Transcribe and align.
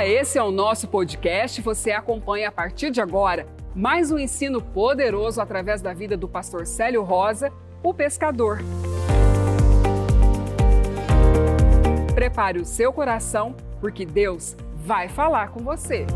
Olá, 0.00 0.08
esse 0.08 0.38
é 0.38 0.42
o 0.42 0.50
nosso 0.50 0.88
podcast. 0.88 1.60
Você 1.60 1.90
acompanha 1.90 2.48
a 2.48 2.50
partir 2.50 2.90
de 2.90 3.02
agora 3.02 3.46
mais 3.74 4.10
um 4.10 4.18
ensino 4.18 4.62
poderoso 4.62 5.42
através 5.42 5.82
da 5.82 5.92
vida 5.92 6.16
do 6.16 6.26
pastor 6.26 6.66
Célio 6.66 7.02
Rosa, 7.02 7.52
o 7.82 7.92
pescador. 7.92 8.62
Prepare 12.14 12.58
o 12.58 12.64
seu 12.64 12.94
coração, 12.94 13.54
porque 13.78 14.06
Deus 14.06 14.56
vai 14.86 15.06
falar 15.06 15.48
com 15.48 15.60
você. 15.60 16.06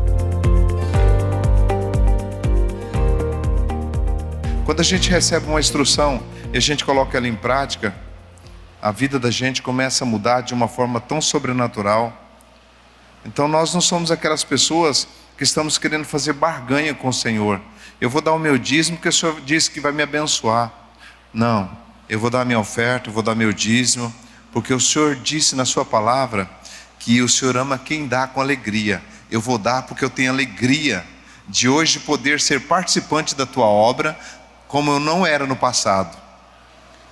Quando 4.65 4.79
a 4.79 4.83
gente 4.83 5.11
recebe 5.11 5.45
uma 5.45 5.59
instrução 5.59 6.23
e 6.51 6.57
a 6.57 6.59
gente 6.59 6.83
coloca 6.83 7.15
ela 7.15 7.27
em 7.27 7.35
prática, 7.35 7.93
a 8.81 8.89
vida 8.89 9.19
da 9.19 9.29
gente 9.29 9.61
começa 9.61 10.03
a 10.03 10.07
mudar 10.07 10.41
de 10.41 10.55
uma 10.55 10.67
forma 10.67 10.99
tão 10.99 11.21
sobrenatural. 11.21 12.24
Então 13.25 13.47
nós 13.47 13.73
não 13.73 13.81
somos 13.81 14.11
aquelas 14.11 14.43
pessoas 14.43 15.07
que 15.35 15.43
estamos 15.43 15.77
querendo 15.77 16.05
fazer 16.05 16.33
barganha 16.33 16.93
com 16.93 17.09
o 17.09 17.13
Senhor. 17.13 17.59
Eu 17.99 18.09
vou 18.09 18.21
dar 18.21 18.33
o 18.33 18.39
meu 18.39 18.57
dízimo 18.57 18.97
porque 18.97 19.09
o 19.09 19.13
Senhor 19.13 19.41
disse 19.41 19.71
que 19.71 19.79
vai 19.79 19.91
me 19.91 20.03
abençoar. 20.03 20.71
Não, 21.33 21.69
eu 22.07 22.19
vou 22.19 22.29
dar 22.29 22.41
a 22.41 22.45
minha 22.45 22.59
oferta, 22.59 23.09
eu 23.09 23.13
vou 23.13 23.23
dar 23.23 23.33
meu 23.33 23.51
dízimo, 23.51 24.13
porque 24.51 24.73
o 24.73 24.79
Senhor 24.79 25.15
disse 25.15 25.55
na 25.55 25.65
Sua 25.65 25.83
palavra 25.83 26.49
que 26.99 27.21
o 27.21 27.27
Senhor 27.27 27.57
ama 27.57 27.77
quem 27.77 28.07
dá 28.07 28.27
com 28.27 28.39
alegria. 28.39 29.03
Eu 29.29 29.41
vou 29.41 29.57
dar 29.57 29.83
porque 29.83 30.05
eu 30.05 30.09
tenho 30.09 30.31
alegria 30.31 31.03
de 31.47 31.67
hoje 31.67 31.99
poder 31.99 32.39
ser 32.39 32.61
participante 32.61 33.35
da 33.35 33.45
Tua 33.45 33.65
obra, 33.65 34.17
como 34.67 34.91
eu 34.91 34.99
não 34.99 35.25
era 35.25 35.47
no 35.47 35.55
passado. 35.55 36.15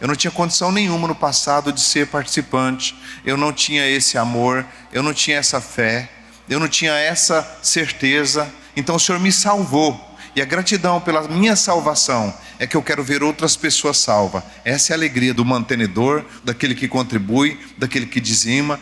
Eu 0.03 0.07
não 0.09 0.17
tinha 0.17 0.31
condição 0.31 0.69
nenhuma 0.69 1.07
no 1.07 1.15
passado 1.15 1.71
de 1.71 1.79
ser 1.79 2.07
participante, 2.07 2.93
eu 3.23 3.37
não 3.37 3.53
tinha 3.53 3.87
esse 3.87 4.17
amor, 4.17 4.65
eu 4.91 5.01
não 5.01 5.13
tinha 5.13 5.37
essa 5.37 5.61
fé, 5.61 6.09
eu 6.49 6.59
não 6.59 6.67
tinha 6.67 6.91
essa 6.91 7.57
certeza. 7.63 8.53
Então 8.75 8.97
o 8.97 8.99
Senhor 8.99 9.17
me 9.17 9.31
salvou. 9.31 9.97
E 10.35 10.41
a 10.41 10.45
gratidão 10.45 10.99
pela 10.99 11.25
minha 11.29 11.55
salvação 11.55 12.37
é 12.59 12.67
que 12.67 12.75
eu 12.75 12.83
quero 12.83 13.01
ver 13.01 13.23
outras 13.23 13.55
pessoas 13.55 13.97
salvas. 13.97 14.43
Essa 14.65 14.91
é 14.91 14.93
a 14.93 14.97
alegria 14.97 15.33
do 15.33 15.45
mantenedor, 15.45 16.25
daquele 16.43 16.75
que 16.75 16.89
contribui, 16.89 17.57
daquele 17.77 18.05
que 18.05 18.19
dizima. 18.19 18.77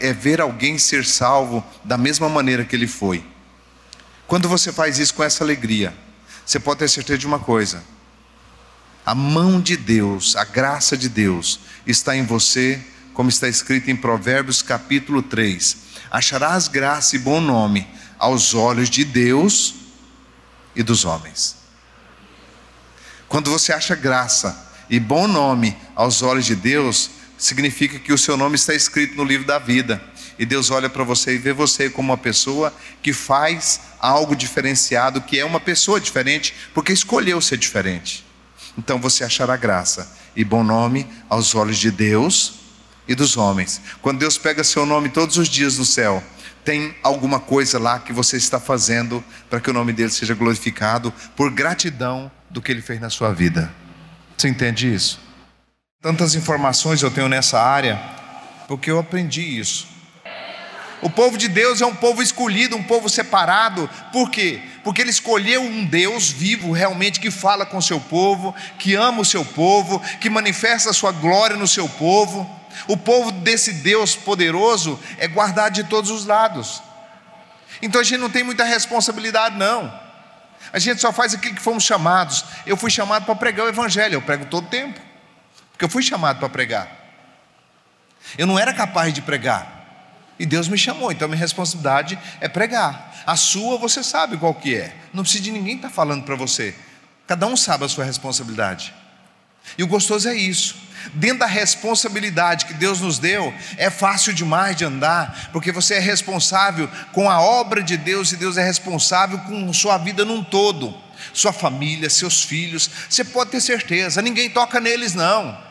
É 0.00 0.12
ver 0.12 0.40
alguém 0.40 0.78
ser 0.78 1.04
salvo 1.04 1.64
da 1.84 1.96
mesma 1.96 2.28
maneira 2.28 2.64
que 2.64 2.74
ele 2.74 2.88
foi. 2.88 3.24
Quando 4.26 4.48
você 4.48 4.72
faz 4.72 4.98
isso 4.98 5.14
com 5.14 5.22
essa 5.22 5.44
alegria, 5.44 5.94
você 6.44 6.58
pode 6.58 6.80
ter 6.80 6.88
certeza 6.88 7.20
de 7.20 7.26
uma 7.28 7.38
coisa: 7.38 7.84
a 9.06 9.14
mão 9.14 9.60
de 9.60 9.76
Deus, 9.76 10.34
a 10.34 10.42
graça 10.42 10.96
de 10.96 11.08
Deus 11.08 11.60
está 11.86 12.16
em 12.16 12.26
você, 12.26 12.82
como 13.14 13.28
está 13.28 13.48
escrito 13.48 13.88
em 13.88 13.94
Provérbios 13.94 14.62
capítulo 14.62 15.22
3. 15.22 15.76
Acharás 16.10 16.66
graça 16.66 17.14
e 17.14 17.18
bom 17.20 17.40
nome 17.40 17.86
aos 18.18 18.52
olhos 18.52 18.90
de 18.90 19.04
Deus 19.04 19.76
e 20.74 20.82
dos 20.82 21.04
homens. 21.04 21.54
Quando 23.28 23.48
você 23.48 23.72
acha 23.72 23.94
graça 23.94 24.74
e 24.90 24.98
bom 24.98 25.28
nome 25.28 25.76
aos 25.94 26.20
olhos 26.22 26.44
de 26.44 26.56
Deus, 26.56 27.10
significa 27.38 28.00
que 28.00 28.12
o 28.12 28.18
seu 28.18 28.36
nome 28.36 28.56
está 28.56 28.74
escrito 28.74 29.14
no 29.14 29.22
livro 29.22 29.46
da 29.46 29.60
vida. 29.60 30.02
E 30.36 30.44
Deus 30.44 30.72
olha 30.72 30.90
para 30.90 31.04
você 31.04 31.36
e 31.36 31.38
vê 31.38 31.52
você 31.52 31.88
como 31.88 32.10
uma 32.10 32.18
pessoa 32.18 32.74
que 33.00 33.12
faz 33.12 33.82
algo 34.00 34.34
diferenciado, 34.34 35.20
que 35.20 35.38
é 35.38 35.44
uma 35.44 35.60
pessoa 35.60 36.00
diferente, 36.00 36.52
porque 36.74 36.92
escolheu 36.92 37.40
ser 37.40 37.56
diferente 37.56 38.25
então 38.76 38.98
você 38.98 39.24
achará 39.24 39.56
graça 39.56 40.16
e 40.34 40.44
bom 40.44 40.62
nome 40.62 41.06
aos 41.28 41.54
olhos 41.54 41.78
de 41.78 41.90
Deus 41.90 42.54
e 43.08 43.14
dos 43.14 43.36
homens. 43.36 43.80
Quando 44.02 44.18
Deus 44.18 44.36
pega 44.36 44.62
seu 44.64 44.84
nome 44.84 45.08
todos 45.08 45.36
os 45.36 45.48
dias 45.48 45.78
no 45.78 45.84
céu, 45.84 46.22
tem 46.64 46.94
alguma 47.02 47.38
coisa 47.38 47.78
lá 47.78 47.98
que 47.98 48.12
você 48.12 48.36
está 48.36 48.58
fazendo 48.58 49.22
para 49.48 49.60
que 49.60 49.70
o 49.70 49.72
nome 49.72 49.92
dele 49.92 50.10
seja 50.10 50.34
glorificado 50.34 51.12
por 51.36 51.50
gratidão 51.50 52.30
do 52.50 52.60
que 52.60 52.72
ele 52.72 52.82
fez 52.82 53.00
na 53.00 53.08
sua 53.08 53.32
vida. 53.32 53.72
Você 54.36 54.48
entende 54.48 54.92
isso? 54.92 55.20
Tantas 56.02 56.34
informações 56.34 57.02
eu 57.02 57.10
tenho 57.10 57.28
nessa 57.28 57.60
área 57.60 58.00
porque 58.68 58.90
eu 58.90 58.98
aprendi 58.98 59.40
isso. 59.40 59.95
O 61.02 61.10
povo 61.10 61.36
de 61.36 61.48
Deus 61.48 61.80
é 61.80 61.86
um 61.86 61.94
povo 61.94 62.22
escolhido, 62.22 62.76
um 62.76 62.82
povo 62.82 63.08
separado. 63.08 63.88
Por 64.12 64.30
quê? 64.30 64.62
Porque 64.82 65.02
ele 65.02 65.10
escolheu 65.10 65.62
um 65.62 65.84
Deus 65.84 66.30
vivo, 66.30 66.72
realmente, 66.72 67.20
que 67.20 67.30
fala 67.30 67.66
com 67.66 67.76
o 67.76 67.82
seu 67.82 68.00
povo, 68.00 68.54
que 68.78 68.94
ama 68.94 69.20
o 69.20 69.24
seu 69.24 69.44
povo, 69.44 70.00
que 70.20 70.30
manifesta 70.30 70.90
a 70.90 70.94
sua 70.94 71.12
glória 71.12 71.56
no 71.56 71.68
seu 71.68 71.88
povo. 71.88 72.48
O 72.88 72.96
povo 72.96 73.30
desse 73.30 73.74
Deus 73.74 74.16
poderoso 74.16 74.98
é 75.18 75.28
guardado 75.28 75.74
de 75.74 75.84
todos 75.84 76.10
os 76.10 76.24
lados. 76.24 76.82
Então 77.82 78.00
a 78.00 78.04
gente 78.04 78.20
não 78.20 78.30
tem 78.30 78.42
muita 78.42 78.64
responsabilidade, 78.64 79.56
não. 79.56 79.92
A 80.72 80.78
gente 80.78 81.00
só 81.00 81.12
faz 81.12 81.34
aquilo 81.34 81.54
que 81.54 81.62
fomos 81.62 81.84
chamados. 81.84 82.44
Eu 82.66 82.76
fui 82.76 82.90
chamado 82.90 83.26
para 83.26 83.34
pregar 83.34 83.66
o 83.66 83.68
Evangelho, 83.68 84.14
eu 84.14 84.22
prego 84.22 84.46
todo 84.46 84.68
tempo, 84.68 84.98
porque 85.72 85.84
eu 85.84 85.88
fui 85.88 86.02
chamado 86.02 86.38
para 86.38 86.48
pregar. 86.48 86.88
Eu 88.38 88.46
não 88.46 88.58
era 88.58 88.72
capaz 88.72 89.12
de 89.12 89.20
pregar. 89.20 89.75
E 90.38 90.44
Deus 90.44 90.68
me 90.68 90.76
chamou, 90.76 91.10
então 91.10 91.28
minha 91.28 91.40
responsabilidade 91.40 92.18
é 92.40 92.48
pregar. 92.48 93.22
A 93.26 93.36
sua 93.36 93.78
você 93.78 94.02
sabe 94.02 94.36
qual 94.36 94.54
que 94.54 94.74
é. 94.74 94.94
Não 95.12 95.22
precisa 95.22 95.44
de 95.44 95.50
ninguém 95.50 95.76
estar 95.76 95.88
tá 95.88 95.94
falando 95.94 96.24
para 96.24 96.36
você. 96.36 96.74
Cada 97.26 97.46
um 97.46 97.56
sabe 97.56 97.84
a 97.84 97.88
sua 97.88 98.04
responsabilidade. 98.04 98.94
E 99.76 99.82
o 99.82 99.86
gostoso 99.86 100.28
é 100.28 100.34
isso. 100.34 100.76
Dentro 101.14 101.38
da 101.38 101.46
responsabilidade 101.46 102.66
que 102.66 102.74
Deus 102.74 103.00
nos 103.00 103.18
deu, 103.18 103.52
é 103.76 103.90
fácil 103.90 104.32
demais 104.32 104.76
de 104.76 104.84
andar, 104.84 105.50
porque 105.52 105.72
você 105.72 105.94
é 105.94 105.98
responsável 105.98 106.88
com 107.12 107.30
a 107.30 107.40
obra 107.40 107.82
de 107.82 107.96
Deus 107.96 108.32
e 108.32 108.36
Deus 108.36 108.56
é 108.56 108.64
responsável 108.64 109.38
com 109.40 109.72
sua 109.72 109.98
vida 109.98 110.24
num 110.24 110.42
todo, 110.42 110.94
sua 111.32 111.52
família, 111.52 112.10
seus 112.10 112.44
filhos. 112.44 112.90
Você 113.08 113.24
pode 113.24 113.50
ter 113.50 113.60
certeza, 113.60 114.22
ninguém 114.22 114.50
toca 114.50 114.80
neles 114.80 115.14
não 115.14 115.65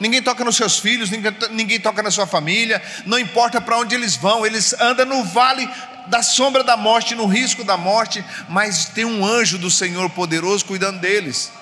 ninguém 0.00 0.22
toca 0.22 0.44
nos 0.44 0.56
seus 0.56 0.78
filhos, 0.78 1.10
ninguém, 1.10 1.32
ninguém 1.50 1.80
toca 1.80 2.02
na 2.02 2.10
sua 2.10 2.26
família, 2.26 2.82
não 3.06 3.18
importa 3.18 3.60
para 3.60 3.78
onde 3.78 3.94
eles 3.94 4.16
vão, 4.16 4.44
eles 4.44 4.72
andam 4.80 5.06
no 5.06 5.24
vale 5.24 5.68
da 6.06 6.22
sombra 6.22 6.64
da 6.64 6.76
morte, 6.76 7.14
no 7.14 7.26
risco 7.26 7.62
da 7.62 7.76
morte, 7.76 8.24
mas 8.48 8.86
tem 8.86 9.04
um 9.04 9.24
anjo 9.24 9.58
do 9.58 9.70
Senhor 9.70 10.08
poderoso 10.10 10.64
cuidando 10.64 11.00
deles. 11.00 11.52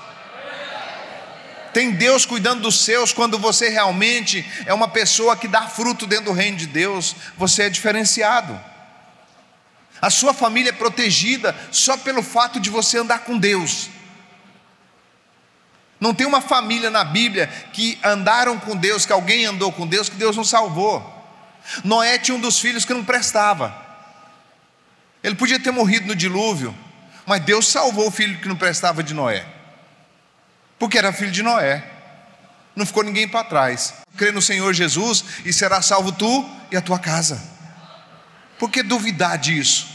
Tem 1.73 1.91
Deus 1.91 2.25
cuidando 2.25 2.63
dos 2.63 2.81
seus 2.81 3.13
quando 3.13 3.39
você 3.39 3.69
realmente 3.69 4.47
é 4.65 4.73
uma 4.73 4.89
pessoa 4.89 5.37
que 5.37 5.47
dá 5.47 5.69
fruto 5.69 6.07
dentro 6.07 6.27
do 6.27 6.33
reino 6.33 6.57
de 6.57 6.67
Deus, 6.67 7.15
você 7.37 7.65
é 7.65 7.69
diferenciado. 7.69 8.59
A 10.01 10.09
sua 10.09 10.33
família 10.33 10.71
é 10.71 10.73
protegida 10.73 11.55
só 11.71 11.97
pelo 11.97 12.23
fato 12.23 12.61
de 12.61 12.71
você 12.71 12.99
andar 12.99 13.21
com 13.21 13.37
Deus. 13.37 13.91
Não 16.01 16.13
tem 16.13 16.27
uma 16.27 16.41
família 16.41 16.91
na 16.91 17.05
Bíblia 17.05 17.47
que 17.73 17.99
andaram 18.05 18.59
com 18.59 18.77
Deus, 18.77 19.07
que 19.07 19.13
alguém 19.13 19.47
andou 19.47 19.73
com 19.73 19.87
Deus, 19.87 20.09
que 20.09 20.17
Deus 20.17 20.37
não 20.37 20.45
salvou. 20.45 21.15
Noé 21.83 22.19
tinha 22.19 22.37
um 22.37 22.41
dos 22.41 22.61
filhos 22.61 22.85
que 22.85 22.93
não 22.93 23.05
prestava. 23.05 23.75
Ele 25.23 25.35
podia 25.35 25.59
ter 25.59 25.71
morrido 25.71 26.07
no 26.07 26.15
dilúvio, 26.15 26.77
mas 27.25 27.43
Deus 27.43 27.67
salvou 27.67 28.09
o 28.09 28.11
filho 28.11 28.39
que 28.39 28.47
não 28.47 28.57
prestava 28.57 29.03
de 29.03 29.13
Noé, 29.15 29.45
porque 30.79 30.99
era 30.99 31.13
filho 31.13 31.33
de 31.33 31.43
Noé. 31.43 31.93
Não 32.77 32.85
ficou 32.85 33.03
ninguém 33.03 33.27
para 33.27 33.43
trás. 33.43 33.95
Crê 34.19 34.31
no 34.31 34.43
Senhor 34.43 34.73
Jesus 34.75 35.25
e 35.45 35.53
será 35.53 35.81
salvo 35.81 36.13
tu 36.13 36.49
e 36.71 36.77
a 36.77 36.83
tua 36.83 36.99
casa. 36.99 37.43
Por 38.59 38.71
que 38.71 38.83
duvidar 38.83 39.39
disso? 39.39 39.89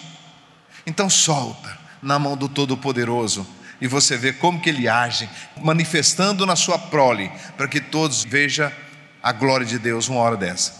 Então 0.85 1.07
solta 1.09 1.78
na 2.01 2.17
mão 2.17 2.35
do 2.35 2.50
Todo-Poderoso 2.50 3.47
e 3.81 3.88
você 3.88 4.16
vê 4.16 4.31
como 4.31 4.62
que 4.62 4.69
ele 4.69 4.88
age, 4.88 5.28
manifestando 5.58 6.46
na 6.46 6.56
sua 6.56 6.78
prole, 6.78 7.31
para 7.58 7.68
que 7.68 7.81
todos 7.81 8.24
vejam 8.24 8.72
a 9.24 9.31
glória 9.31 9.66
de 9.66 9.79
Deus 9.79 10.08
uma 10.08 10.20
hora 10.20 10.38
dessa. 10.38 10.79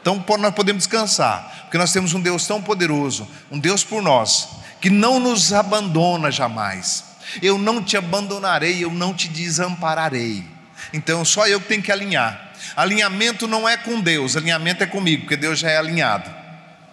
Então 0.00 0.24
nós 0.38 0.54
podemos 0.54 0.84
descansar, 0.84 1.62
porque 1.62 1.76
nós 1.76 1.92
temos 1.92 2.14
um 2.14 2.20
Deus 2.20 2.46
tão 2.46 2.62
poderoso, 2.62 3.28
um 3.50 3.58
Deus 3.58 3.82
por 3.82 4.00
nós, 4.00 4.48
que 4.80 4.88
não 4.88 5.18
nos 5.18 5.52
abandona 5.52 6.30
jamais. 6.30 7.04
Eu 7.42 7.58
não 7.58 7.82
te 7.82 7.96
abandonarei, 7.96 8.82
eu 8.82 8.90
não 8.92 9.12
te 9.12 9.28
desampararei. 9.28 10.44
Então 10.92 11.24
só 11.24 11.46
eu 11.48 11.60
que 11.60 11.66
tenho 11.66 11.82
que 11.82 11.92
alinhar. 11.92 12.52
Alinhamento 12.76 13.48
não 13.48 13.68
é 13.68 13.76
com 13.76 14.00
Deus, 14.00 14.36
alinhamento 14.36 14.84
é 14.84 14.86
comigo, 14.86 15.22
porque 15.22 15.36
Deus 15.36 15.58
já 15.58 15.70
é 15.70 15.76
alinhado. 15.76 16.30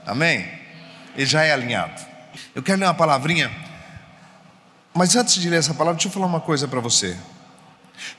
Amém? 0.06 0.50
Ele 1.16 1.26
já 1.26 1.44
é 1.44 1.54
alinhado. 1.54 2.02
Eu 2.56 2.64
quero 2.64 2.80
ler 2.80 2.86
uma 2.86 2.94
palavrinha 2.94 3.52
mas 4.98 5.16
antes 5.16 5.36
de 5.36 5.48
ler 5.48 5.58
essa 5.58 5.76
palavra, 5.76 5.94
deixa 5.94 6.08
eu 6.08 6.12
falar 6.12 6.26
uma 6.26 6.42
coisa 6.42 6.68
para 6.68 6.80
você. 6.80 7.16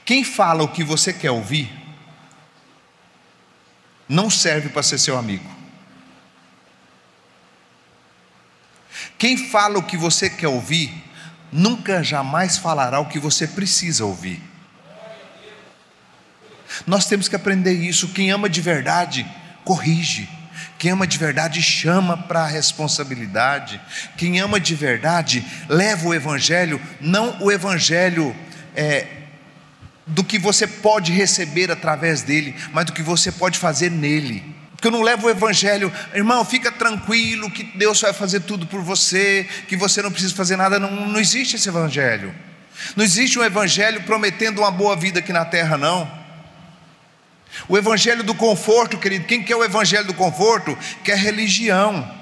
Quem 0.04 0.22
fala 0.22 0.62
o 0.62 0.69
que 0.69 0.84
você 0.84 1.12
quer 1.12 1.32
ouvir, 1.32 1.70
não 4.08 4.30
serve 4.30 4.69
para 4.69 4.82
ser 4.82 4.98
seu 4.98 5.19
amigo. 5.19 5.48
Quem 9.19 9.36
fala 9.36 9.78
o 9.78 9.82
que 9.82 9.96
você 9.96 10.30
quer 10.30 10.46
ouvir, 10.46 11.04
nunca 11.50 12.02
jamais 12.02 12.56
falará 12.56 13.00
o 13.00 13.08
que 13.08 13.19
você 13.19 13.46
precisa 13.46 14.04
ouvir. 14.04 14.40
Nós 16.86 17.06
temos 17.06 17.28
que 17.28 17.34
aprender 17.34 17.72
isso. 17.72 18.08
Quem 18.08 18.30
ama 18.30 18.48
de 18.48 18.60
verdade, 18.60 19.26
corrige. 19.64 20.38
Quem 20.78 20.92
ama 20.92 21.06
de 21.06 21.19
verdade 21.19 21.60
chama 21.60 22.16
para 22.16 22.42
a 22.42 22.46
responsabilidade. 22.46 23.80
Quem 24.16 24.38
ama 24.38 24.60
de 24.60 24.76
verdade 24.76 25.44
leva 25.69 26.06
o 26.06 26.14
Evangelho, 26.14 26.80
não 27.00 27.42
o 27.42 27.50
Evangelho 27.50 28.34
é, 28.76 29.06
do 30.06 30.22
que 30.22 30.38
você 30.38 30.66
pode 30.66 31.12
receber 31.12 31.70
através 31.70 32.22
dele, 32.22 32.54
mas 32.72 32.86
do 32.86 32.92
que 32.92 33.02
você 33.02 33.32
pode 33.32 33.58
fazer 33.58 33.90
nele. 33.90 34.56
Porque 34.70 34.86
eu 34.86 34.92
não 34.92 35.02
levo 35.02 35.26
o 35.26 35.30
Evangelho, 35.30 35.92
irmão, 36.14 36.44
fica 36.44 36.70
tranquilo 36.70 37.50
que 37.50 37.64
Deus 37.64 38.00
vai 38.00 38.12
fazer 38.12 38.40
tudo 38.40 38.64
por 38.64 38.80
você, 38.80 39.48
que 39.66 39.76
você 39.76 40.00
não 40.00 40.12
precisa 40.12 40.32
fazer 40.36 40.54
nada. 40.54 40.78
Não, 40.78 41.08
não 41.08 41.19
existe 41.19 41.56
esse 41.56 41.69
Evangelho. 41.69 42.32
Não 42.94 43.04
existe 43.04 43.36
um 43.36 43.42
Evangelho 43.42 44.04
prometendo 44.04 44.60
uma 44.60 44.70
boa 44.70 44.94
vida 44.94 45.19
aqui 45.19 45.32
na 45.32 45.44
terra, 45.44 45.76
não. 45.76 46.17
O 47.68 47.76
evangelho 47.76 48.22
do 48.22 48.34
conforto, 48.34 48.98
querido, 48.98 49.26
quem 49.26 49.42
quer 49.42 49.56
o 49.56 49.64
evangelho 49.64 50.06
do 50.06 50.14
conforto? 50.14 50.76
Quer 51.02 51.18
religião. 51.18 52.16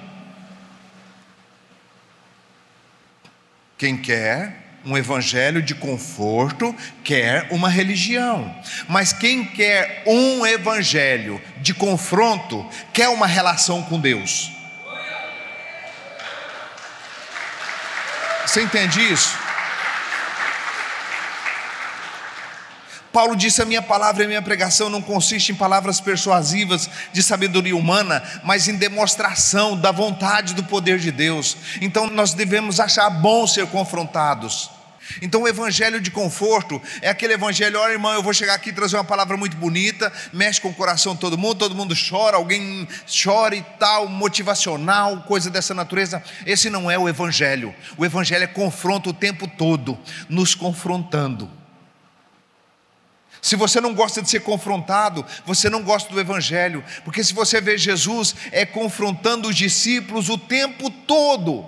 Quem 3.78 3.96
quer 3.96 4.64
um 4.84 4.96
evangelho 4.96 5.60
de 5.60 5.74
conforto 5.74 6.74
quer 7.02 7.48
uma 7.50 7.68
religião. 7.68 8.54
Mas 8.88 9.12
quem 9.12 9.44
quer 9.44 10.04
um 10.06 10.46
evangelho 10.46 11.42
de 11.60 11.74
confronto 11.74 12.68
quer 12.92 13.08
uma 13.08 13.26
relação 13.26 13.82
com 13.82 13.98
Deus. 13.98 14.52
Você 18.46 18.62
entende 18.62 19.00
isso? 19.12 19.45
Paulo 23.16 23.34
disse: 23.34 23.62
A 23.62 23.64
minha 23.64 23.80
palavra 23.80 24.22
e 24.22 24.26
a 24.26 24.28
minha 24.28 24.42
pregação 24.42 24.90
não 24.90 25.00
consiste 25.00 25.50
em 25.50 25.54
palavras 25.54 26.02
persuasivas 26.02 26.90
de 27.14 27.22
sabedoria 27.22 27.74
humana, 27.74 28.22
mas 28.44 28.68
em 28.68 28.76
demonstração 28.76 29.74
da 29.74 29.90
vontade 29.90 30.52
do 30.52 30.62
poder 30.62 30.98
de 30.98 31.10
Deus. 31.10 31.56
Então 31.80 32.10
nós 32.10 32.34
devemos 32.34 32.78
achar 32.78 33.08
bom 33.08 33.46
ser 33.46 33.68
confrontados. 33.68 34.70
Então 35.22 35.44
o 35.44 35.48
evangelho 35.48 35.98
de 35.98 36.10
conforto 36.10 36.78
é 37.00 37.08
aquele 37.08 37.32
evangelho, 37.32 37.80
olha 37.80 37.94
irmão, 37.94 38.12
eu 38.12 38.22
vou 38.22 38.34
chegar 38.34 38.52
aqui 38.52 38.68
e 38.68 38.74
trazer 38.74 38.98
uma 38.98 39.04
palavra 39.04 39.34
muito 39.34 39.56
bonita, 39.56 40.12
mexe 40.30 40.60
com 40.60 40.68
o 40.68 40.74
coração 40.74 41.14
de 41.14 41.20
todo 41.20 41.38
mundo, 41.38 41.54
todo 41.54 41.74
mundo 41.74 41.94
chora, 41.94 42.36
alguém 42.36 42.86
chora 43.08 43.56
e 43.56 43.62
tal, 43.78 44.08
motivacional, 44.08 45.22
coisa 45.22 45.48
dessa 45.48 45.72
natureza. 45.72 46.22
Esse 46.44 46.68
não 46.68 46.90
é 46.90 46.98
o 46.98 47.08
evangelho. 47.08 47.74
O 47.96 48.04
evangelho 48.04 48.44
é 48.44 48.46
confronto 48.46 49.08
o 49.08 49.14
tempo 49.14 49.48
todo, 49.48 49.98
nos 50.28 50.54
confrontando. 50.54 51.55
Se 53.46 53.54
você 53.54 53.80
não 53.80 53.94
gosta 53.94 54.20
de 54.20 54.28
ser 54.28 54.40
confrontado, 54.40 55.24
você 55.44 55.70
não 55.70 55.80
gosta 55.80 56.12
do 56.12 56.18
Evangelho, 56.18 56.84
porque 57.04 57.22
se 57.22 57.32
você 57.32 57.60
vê 57.60 57.78
Jesus, 57.78 58.34
é 58.50 58.66
confrontando 58.66 59.48
os 59.48 59.54
discípulos 59.54 60.28
o 60.28 60.36
tempo 60.36 60.90
todo, 60.90 61.64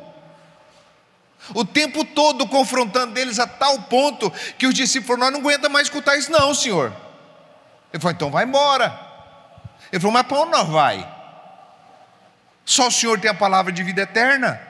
o 1.54 1.64
tempo 1.64 2.04
todo 2.04 2.48
confrontando 2.48 3.16
eles 3.16 3.38
a 3.38 3.46
tal 3.46 3.82
ponto 3.82 4.28
que 4.58 4.66
os 4.66 4.74
discípulos 4.74 5.06
falaram: 5.06 5.34
Nós 5.34 5.40
não 5.40 5.48
aguenta 5.48 5.68
mais 5.68 5.86
escutar 5.86 6.18
isso, 6.18 6.32
não, 6.32 6.52
Senhor. 6.52 6.92
Ele 7.92 8.02
falou: 8.02 8.12
Então 8.12 8.28
vai 8.32 8.44
embora. 8.44 8.98
Ele 9.92 10.00
falou: 10.00 10.14
Mas 10.14 10.26
para 10.26 10.38
onde 10.40 10.50
nós 10.50 10.68
vai? 10.68 11.08
Só 12.64 12.88
o 12.88 12.90
Senhor 12.90 13.20
tem 13.20 13.30
a 13.30 13.34
palavra 13.34 13.70
de 13.70 13.84
vida 13.84 14.02
eterna. 14.02 14.60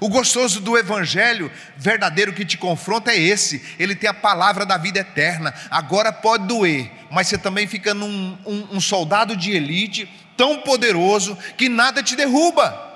O 0.00 0.08
gostoso 0.08 0.60
do 0.60 0.76
Evangelho 0.76 1.50
verdadeiro 1.76 2.32
que 2.32 2.44
te 2.44 2.56
confronta 2.56 3.12
é 3.12 3.20
esse: 3.20 3.62
ele 3.78 3.94
tem 3.94 4.08
a 4.08 4.14
palavra 4.14 4.64
da 4.64 4.76
vida 4.76 5.00
eterna. 5.00 5.54
Agora 5.70 6.12
pode 6.12 6.46
doer, 6.46 6.90
mas 7.10 7.28
você 7.28 7.38
também 7.38 7.66
fica 7.66 7.92
num 7.92 8.38
um, 8.46 8.76
um 8.76 8.80
soldado 8.80 9.36
de 9.36 9.52
elite 9.52 10.10
tão 10.36 10.62
poderoso 10.62 11.36
que 11.56 11.68
nada 11.68 12.02
te 12.02 12.16
derruba. 12.16 12.90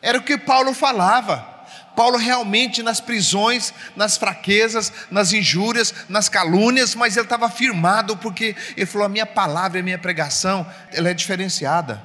Era 0.00 0.18
o 0.18 0.22
que 0.22 0.38
Paulo 0.38 0.72
falava. 0.72 1.56
Paulo 1.96 2.16
realmente 2.16 2.80
nas 2.80 3.00
prisões, 3.00 3.74
nas 3.96 4.16
fraquezas, 4.16 4.92
nas 5.10 5.32
injúrias, 5.32 5.92
nas 6.08 6.28
calúnias, 6.28 6.94
mas 6.94 7.16
ele 7.16 7.26
estava 7.26 7.50
firmado 7.50 8.16
porque 8.16 8.54
ele 8.76 8.86
falou: 8.86 9.06
a 9.06 9.08
minha 9.08 9.26
palavra, 9.26 9.80
a 9.80 9.82
minha 9.82 9.98
pregação, 9.98 10.64
ela 10.92 11.10
é 11.10 11.14
diferenciada. 11.14 12.00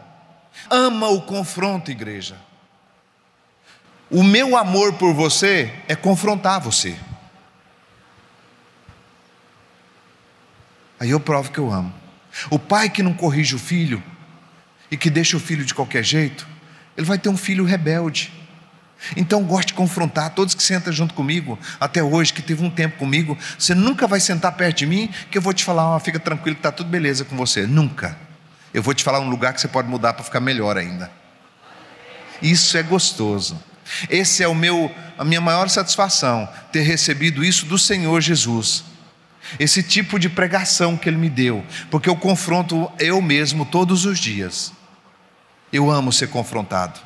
Ama 0.70 1.10
o 1.10 1.22
confronto, 1.22 1.92
igreja. 1.92 2.36
O 4.10 4.24
meu 4.24 4.56
amor 4.56 4.94
por 4.94 5.14
você 5.14 5.74
é 5.88 5.96
confrontar 5.96 6.60
você. 6.60 6.96
Aí 11.00 11.10
eu 11.10 11.20
provo 11.20 11.52
que 11.52 11.60
eu 11.60 11.72
amo. 11.72 11.94
O 12.50 12.58
pai 12.58 12.90
que 12.90 13.04
não 13.04 13.14
corrige 13.14 13.56
o 13.56 13.60
filho 13.60 14.02
e 14.90 14.98
que 14.98 15.10
deixa 15.10 15.36
o 15.36 15.40
filho 15.40 15.66
de 15.66 15.74
qualquer 15.74 16.04
jeito, 16.04 16.48
ele 16.96 17.06
vai 17.06 17.18
ter 17.18 17.30
um 17.30 17.38
filho 17.38 17.66
rebelde. 17.66 18.32
Então 19.18 19.44
gosto 19.44 19.70
de 19.70 19.74
confrontar 19.74 20.30
todos 20.30 20.56
que 20.56 20.64
sentam 20.64 20.94
junto 20.94 21.14
comigo, 21.14 21.60
até 21.80 22.02
hoje, 22.02 22.32
que 22.32 22.42
teve 22.42 22.64
um 22.64 22.70
tempo 22.70 22.98
comigo. 22.98 23.38
Você 23.58 23.76
nunca 23.76 24.08
vai 24.08 24.20
sentar 24.20 24.54
perto 24.54 24.78
de 24.78 24.86
mim, 24.86 25.10
que 25.30 25.38
eu 25.38 25.42
vou 25.42 25.54
te 25.54 25.64
falar, 25.64 25.96
oh, 25.96 26.00
fica 26.00 26.20
tranquilo 26.20 26.56
que 26.56 26.60
está 26.60 26.72
tudo 26.72 26.90
beleza 26.90 27.26
com 27.26 27.36
você. 27.36 27.68
Nunca. 27.68 28.18
Eu 28.74 28.82
vou 28.82 28.94
te 28.94 29.04
falar 29.04 29.20
um 29.20 29.30
lugar 29.30 29.54
que 29.54 29.60
você 29.60 29.68
pode 29.68 29.88
mudar 29.88 30.14
para 30.14 30.24
ficar 30.24 30.40
melhor 30.40 30.78
ainda. 30.78 31.12
Isso 32.42 32.78
é 32.78 32.84
gostoso. 32.84 33.62
Esse 34.10 34.44
é 34.44 34.48
o 34.48 34.56
meu 34.56 34.94
a 35.18 35.24
minha 35.24 35.42
maior 35.42 35.70
satisfação, 35.70 36.50
ter 36.72 36.82
recebido 36.82 37.44
isso 37.44 37.66
do 37.66 37.78
Senhor 37.78 38.20
Jesus. 38.22 38.84
Esse 39.60 39.84
tipo 39.84 40.18
de 40.18 40.30
pregação 40.30 40.98
que 40.98 41.08
ele 41.08 41.18
me 41.18 41.30
deu, 41.30 41.64
porque 41.92 42.10
eu 42.10 42.16
confronto 42.16 42.92
eu 42.98 43.22
mesmo 43.22 43.66
todos 43.66 44.06
os 44.06 44.18
dias. 44.20 44.74
Eu 45.72 45.92
amo 45.92 46.12
ser 46.12 46.28
confrontado. 46.28 47.00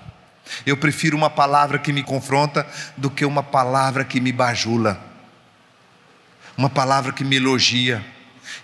Eu 0.65 0.77
prefiro 0.77 1.17
uma 1.17 1.29
palavra 1.29 1.77
que 1.77 1.91
me 1.91 2.03
confronta 2.03 2.65
do 2.95 3.09
que 3.09 3.25
uma 3.25 3.43
palavra 3.43 4.05
que 4.05 4.21
me 4.21 4.31
bajula. 4.31 4.99
Uma 6.57 6.69
palavra 6.69 7.11
que 7.11 7.23
me 7.23 7.35
elogia 7.35 8.03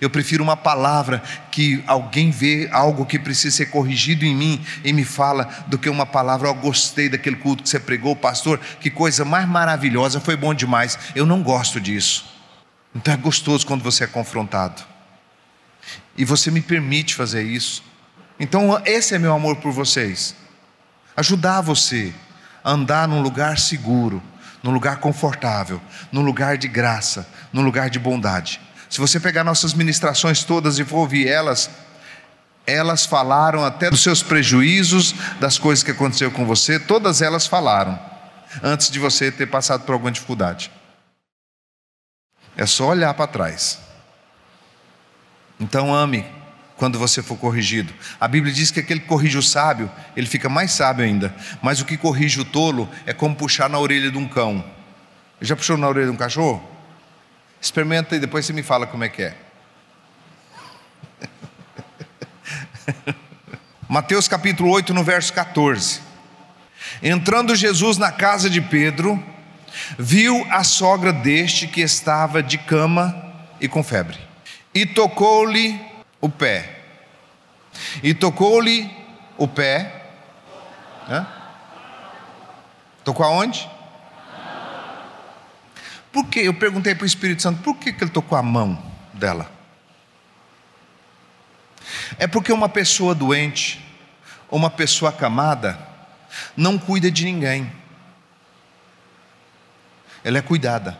eu 0.04 0.10
prefiro 0.10 0.44
uma 0.44 0.58
palavra 0.58 1.24
que 1.50 1.84
alguém 1.88 2.30
vê 2.30 2.68
algo 2.72 3.06
que 3.06 3.18
precisa 3.18 3.56
ser 3.56 3.68
corrigido 3.68 4.26
em 4.26 4.36
mim 4.36 4.66
e 4.84 4.92
me 4.92 5.06
fala, 5.06 5.46
do 5.68 5.78
que 5.78 5.90
uma 5.90 6.06
palavra, 6.06 6.50
eu 6.50 6.54
gostei 6.54 7.08
daquele 7.08 7.38
culto 7.38 7.64
que 7.64 7.70
você 7.70 7.80
pregou, 7.80 8.16
pastor, 8.16 8.60
que 8.80 8.90
coisa 8.90 9.24
mais 9.24 9.48
maravilhosa, 9.48 10.20
foi 10.20 10.36
bom 10.36 10.54
demais. 10.54 11.00
Eu 11.16 11.26
não 11.26 11.42
gosto 11.42 11.80
disso. 11.80 12.26
Então 12.94 13.14
é 13.14 13.18
gostoso 13.18 13.66
quando 13.66 13.82
você 13.82 14.04
é 14.04 14.08
confrontado. 14.08 14.84
E 16.18 16.26
você 16.26 16.52
me 16.52 16.62
permite 16.62 17.16
fazer 17.16 17.44
isso. 17.44 17.84
Então 18.40 18.82
esse 18.86 19.16
é 19.16 19.20
meu 19.20 19.34
amor 19.34 19.56
por 19.58 19.72
vocês. 19.72 20.36
Ajudar 21.16 21.62
você 21.62 22.14
a 22.64 22.72
andar 22.72 23.08
num 23.08 23.22
lugar 23.22 23.58
seguro, 23.58 24.22
num 24.62 24.72
lugar 24.72 24.98
confortável, 24.98 25.82
num 26.12 26.22
lugar 26.22 26.58
de 26.58 26.68
graça, 26.68 27.28
num 27.52 27.62
lugar 27.62 27.90
de 27.90 28.00
bondade. 28.00 28.60
Se 28.94 29.00
você 29.00 29.20
pegar 29.20 29.44
nossas 29.44 29.74
ministrações 29.74 30.44
todas 30.44 30.78
e 30.78 30.86
for 30.86 30.98
ouvir 30.98 31.28
elas, 31.28 31.68
elas 32.64 33.08
falaram 33.08 33.66
até 33.66 33.90
dos 33.90 34.04
seus 34.04 34.22
prejuízos, 34.22 35.16
das 35.40 35.58
coisas 35.58 35.84
que 35.84 35.90
aconteceu 35.90 36.30
com 36.30 36.46
você, 36.46 36.80
todas 36.80 37.20
elas 37.20 37.48
falaram, 37.48 38.00
antes 38.62 38.92
de 38.92 39.00
você 39.00 39.32
ter 39.32 39.48
passado 39.48 39.84
por 39.84 39.94
alguma 39.94 40.12
dificuldade. 40.12 40.70
É 42.56 42.68
só 42.68 42.90
olhar 42.90 43.12
para 43.16 43.26
trás. 43.26 43.80
Então 45.60 45.92
ame 45.92 46.24
quando 46.78 47.00
você 47.00 47.24
for 47.24 47.36
corrigido. 47.36 47.92
A 48.20 48.28
Bíblia 48.28 48.54
diz 48.54 48.70
que 48.70 48.80
aquele 48.80 49.00
que 49.00 49.08
corrige 49.08 49.40
o 49.40 49.42
sábio, 49.42 49.92
ele 50.16 50.28
fica 50.28 50.48
mais 50.48 50.72
sábio 50.72 51.04
ainda. 51.04 51.36
Mas 51.64 51.82
o 51.82 51.86
que 51.86 51.98
corrige 51.98 52.40
o 52.40 52.46
tolo 52.46 52.88
é 53.08 53.12
como 53.12 53.36
puxar 53.36 53.68
na 53.68 53.80
orelha 53.80 54.12
de 54.12 54.20
um 54.20 54.28
cão. 54.28 54.64
Já 55.42 55.56
puxou 55.56 55.78
na 55.78 55.88
orelha 55.88 56.06
de 56.06 56.12
um 56.12 56.16
cachorro? 56.16 56.73
Experimenta 57.64 58.14
e 58.14 58.20
depois 58.20 58.46
você 58.46 58.52
me 58.52 58.62
fala 58.62 58.86
como 58.86 59.06
é 59.06 59.10
que 59.10 59.24
é. 59.24 59.38
Mateus 63.88 64.28
capítulo 64.28 64.70
8, 64.70 64.94
no 64.94 65.02
verso 65.02 65.32
14. 65.32 66.02
Entrando 67.02 67.56
Jesus 67.56 67.98
na 67.98 68.12
casa 68.12 68.50
de 68.50 68.60
Pedro, 68.60 69.18
viu 69.98 70.46
a 70.52 70.62
sogra 70.66 71.14
deste 71.14 71.66
que 71.66 71.80
estava 71.80 72.44
de 72.44 72.58
cama 72.58 73.34
e 73.62 73.70
com 73.70 73.82
febre, 73.82 74.20
e 74.76 74.86
tocou-lhe 74.86 75.80
o 76.20 76.28
pé. 76.28 76.82
E 78.04 78.14
tocou-lhe 78.14 78.92
o 79.38 79.48
pé. 79.48 80.04
Hã? 81.08 81.26
Tocou 83.06 83.26
aonde? 83.26 83.72
Por 86.14 86.28
que? 86.28 86.42
Eu 86.42 86.54
perguntei 86.54 86.94
para 86.94 87.04
o 87.04 87.08
Espírito 87.08 87.42
Santo, 87.42 87.64
por 87.64 87.76
que, 87.76 87.92
que 87.92 88.04
ele 88.04 88.12
tocou 88.12 88.38
a 88.38 88.44
mão 88.44 88.82
dela? 89.16 89.52
É 92.20 92.28
porque 92.28 92.54
uma 92.54 92.70
pessoa 92.70 93.16
doente, 93.16 93.84
uma 94.50 94.70
pessoa 94.70 95.10
acamada, 95.10 95.78
não 96.56 96.78
cuida 96.78 97.10
de 97.10 97.26
ninguém. 97.26 97.72
Ela 100.24 100.38
é 100.38 100.42
cuidada. 100.42 100.98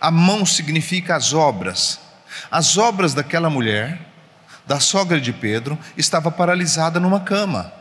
A 0.00 0.10
mão 0.10 0.44
significa 0.46 1.14
as 1.14 1.32
obras, 1.32 2.00
As 2.50 2.76
obras 2.76 3.14
daquela 3.14 3.48
mulher, 3.48 3.98
da 4.66 4.80
sogra 4.80 5.20
de 5.20 5.32
Pedro, 5.32 5.78
estava 5.96 6.30
paralisada 6.30 6.98
numa 6.98 7.20
cama. 7.20 7.72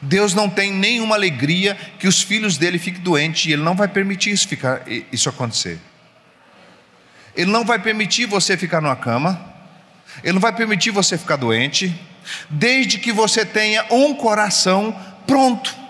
Deus 0.00 0.34
não 0.34 0.48
tem 0.48 0.72
nenhuma 0.72 1.14
alegria 1.14 1.76
que 1.98 2.08
os 2.08 2.22
filhos 2.22 2.56
dele 2.56 2.78
fiquem 2.78 3.02
doentes 3.02 3.46
e 3.46 3.52
ele 3.52 3.62
não 3.62 3.74
vai 3.74 3.88
permitir 3.88 4.30
isso, 4.30 4.48
ficar, 4.48 4.82
isso 5.12 5.28
acontecer. 5.28 5.78
Ele 7.36 7.50
não 7.50 7.64
vai 7.64 7.78
permitir 7.78 8.26
você 8.26 8.56
ficar 8.56 8.80
numa 8.80 8.96
cama, 8.96 9.52
ele 10.22 10.34
não 10.34 10.40
vai 10.40 10.52
permitir 10.52 10.90
você 10.90 11.18
ficar 11.18 11.36
doente, 11.36 11.94
desde 12.48 12.98
que 12.98 13.12
você 13.12 13.44
tenha 13.44 13.84
um 13.90 14.14
coração 14.14 14.96
pronto. 15.26 15.84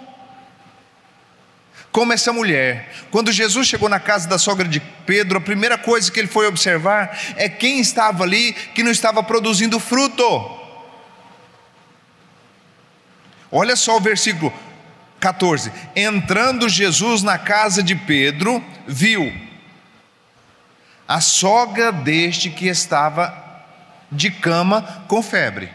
Como 1.92 2.12
essa 2.12 2.32
mulher, 2.32 2.92
quando 3.10 3.30
Jesus 3.30 3.68
chegou 3.68 3.88
na 3.88 4.00
casa 4.00 4.28
da 4.28 4.36
sogra 4.36 4.66
de 4.66 4.80
Pedro, 5.06 5.38
a 5.38 5.40
primeira 5.40 5.78
coisa 5.78 6.10
que 6.10 6.18
ele 6.18 6.26
foi 6.26 6.46
observar 6.46 7.16
é 7.36 7.48
quem 7.48 7.78
estava 7.78 8.24
ali 8.24 8.52
que 8.74 8.82
não 8.82 8.90
estava 8.90 9.22
produzindo 9.22 9.78
fruto. 9.78 10.63
Olha 13.56 13.76
só 13.76 13.96
o 13.96 14.00
versículo 14.00 14.52
14: 15.20 15.72
Entrando 15.94 16.68
Jesus 16.68 17.22
na 17.22 17.38
casa 17.38 17.84
de 17.84 17.94
Pedro, 17.94 18.62
viu 18.84 19.32
a 21.06 21.20
sogra 21.20 21.92
deste 21.92 22.50
que 22.50 22.66
estava 22.66 23.32
de 24.10 24.28
cama 24.28 25.04
com 25.06 25.22
febre. 25.22 25.70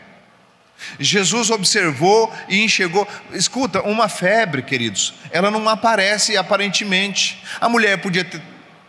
Jesus 0.99 1.49
observou 1.49 2.29
e 2.49 2.61
enxergou. 2.61 3.07
Escuta, 3.31 3.81
uma 3.83 4.09
febre, 4.09 4.61
queridos, 4.61 5.13
ela 5.31 5.49
não 5.49 5.67
aparece 5.69 6.35
aparentemente. 6.35 7.41
A 7.61 7.69
mulher 7.69 8.01
podia 8.01 8.25
ter 8.25 8.41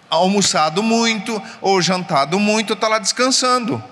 almoçado 0.08 0.82
muito 0.82 1.40
ou 1.60 1.80
jantado 1.80 2.40
muito, 2.40 2.72
está 2.72 2.88
lá 2.88 2.98
descansando. 2.98 3.82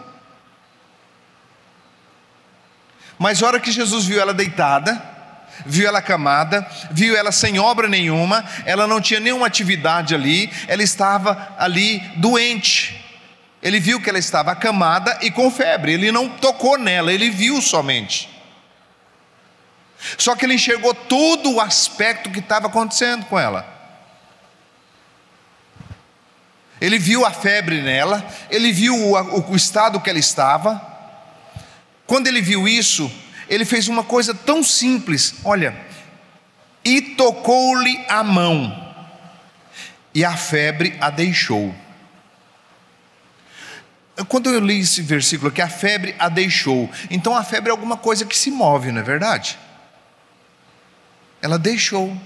Mas 3.18 3.42
a 3.42 3.46
hora 3.46 3.60
que 3.60 3.72
Jesus 3.72 4.04
viu 4.06 4.20
ela 4.20 4.32
deitada, 4.32 5.02
viu 5.66 5.88
ela 5.88 6.00
camada, 6.00 6.66
viu 6.90 7.16
ela 7.16 7.32
sem 7.32 7.58
obra 7.58 7.88
nenhuma, 7.88 8.44
ela 8.64 8.86
não 8.86 9.00
tinha 9.00 9.20
nenhuma 9.20 9.46
atividade 9.46 10.14
ali, 10.14 10.50
ela 10.68 10.82
estava 10.82 11.54
ali 11.58 11.98
doente. 12.16 13.04
Ele 13.60 13.80
viu 13.80 14.00
que 14.00 14.08
ela 14.08 14.18
estava 14.18 14.52
acamada 14.52 15.18
e 15.20 15.30
com 15.30 15.50
febre, 15.50 15.92
ele 15.92 16.12
não 16.12 16.28
tocou 16.28 16.78
nela, 16.78 17.12
ele 17.12 17.28
viu 17.28 17.60
somente. 17.60 18.30
Só 20.16 20.36
que 20.36 20.46
ele 20.46 20.54
enxergou 20.54 20.94
todo 20.94 21.54
o 21.54 21.60
aspecto 21.60 22.30
que 22.30 22.38
estava 22.38 22.68
acontecendo 22.68 23.26
com 23.26 23.36
ela. 23.36 23.66
Ele 26.80 26.98
viu 26.98 27.26
a 27.26 27.32
febre 27.32 27.82
nela, 27.82 28.24
ele 28.48 28.72
viu 28.72 28.94
o, 28.94 29.16
o, 29.16 29.50
o 29.50 29.56
estado 29.56 29.98
que 30.00 30.08
ela 30.08 30.18
estava, 30.20 30.80
quando 32.08 32.26
ele 32.26 32.40
viu 32.40 32.66
isso, 32.66 33.12
ele 33.50 33.66
fez 33.66 33.86
uma 33.86 34.02
coisa 34.02 34.34
tão 34.34 34.62
simples: 34.64 35.34
olha, 35.44 35.78
e 36.82 37.02
tocou-lhe 37.02 38.02
a 38.08 38.24
mão, 38.24 38.94
e 40.14 40.24
a 40.24 40.34
febre 40.34 40.96
a 41.02 41.10
deixou. 41.10 41.74
Quando 44.26 44.48
eu 44.48 44.58
li 44.58 44.80
esse 44.80 45.02
versículo 45.02 45.52
que 45.52 45.60
a 45.60 45.68
febre 45.68 46.16
a 46.18 46.30
deixou, 46.30 46.90
então 47.10 47.36
a 47.36 47.44
febre 47.44 47.68
é 47.68 47.72
alguma 47.72 47.98
coisa 47.98 48.24
que 48.24 48.36
se 48.36 48.50
move, 48.50 48.90
não 48.90 49.02
é 49.02 49.04
verdade? 49.04 49.58
Ela 51.42 51.58
deixou. 51.58 52.16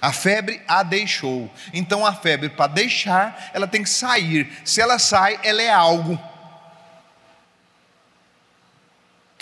A 0.00 0.10
febre 0.10 0.62
a 0.66 0.82
deixou. 0.82 1.52
Então 1.74 2.06
a 2.06 2.14
febre, 2.14 2.48
para 2.48 2.72
deixar, 2.72 3.50
ela 3.52 3.68
tem 3.68 3.82
que 3.82 3.90
sair. 3.90 4.50
Se 4.64 4.80
ela 4.80 4.98
sai, 4.98 5.38
ela 5.42 5.60
é 5.60 5.70
algo 5.70 6.18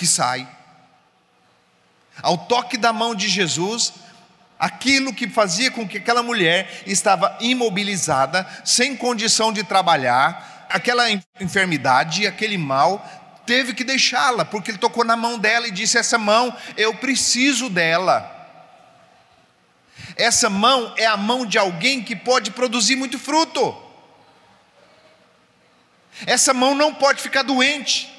que 0.04 0.06
sai. 0.06 0.46
Ao 2.23 2.37
toque 2.37 2.76
da 2.76 2.92
mão 2.92 3.14
de 3.14 3.26
Jesus, 3.26 3.94
aquilo 4.58 5.14
que 5.14 5.28
fazia 5.28 5.70
com 5.70 5.88
que 5.88 5.96
aquela 5.96 6.23
mulher 6.23 6.82
estava 6.87 7.37
imobilizada, 7.40 8.46
sem 8.64 8.94
condição 8.94 9.50
de 9.50 9.64
trabalhar, 9.64 10.66
aquela 10.68 11.06
enfermidade, 11.40 12.26
aquele 12.26 12.58
mal, 12.58 13.02
teve 13.46 13.73
que 13.73 13.82
deixá-la, 13.82 14.44
porque 14.44 14.70
ele 14.70 14.78
tocou 14.78 15.04
na 15.04 15.16
mão 15.16 15.38
dela 15.38 15.66
e 15.66 15.70
disse: 15.70 15.96
Essa 15.96 16.18
mão, 16.18 16.54
eu 16.76 16.94
preciso 16.94 17.70
dela. 17.70 18.30
Essa 20.16 20.50
mão 20.50 20.92
é 20.99 21.06
a 21.06 21.16
mão 21.16 21.46
de 21.46 21.58
alguém 21.58 22.02
que 22.02 22.14
pode 22.14 22.50
produzir 22.50 22.94
muito 22.94 23.18
fruto. 23.18 23.75
Essa 26.26 26.52
mão 26.52 26.75
não 26.75 26.94
pode 26.94 27.23
ficar 27.23 27.42
doente. 27.42 28.13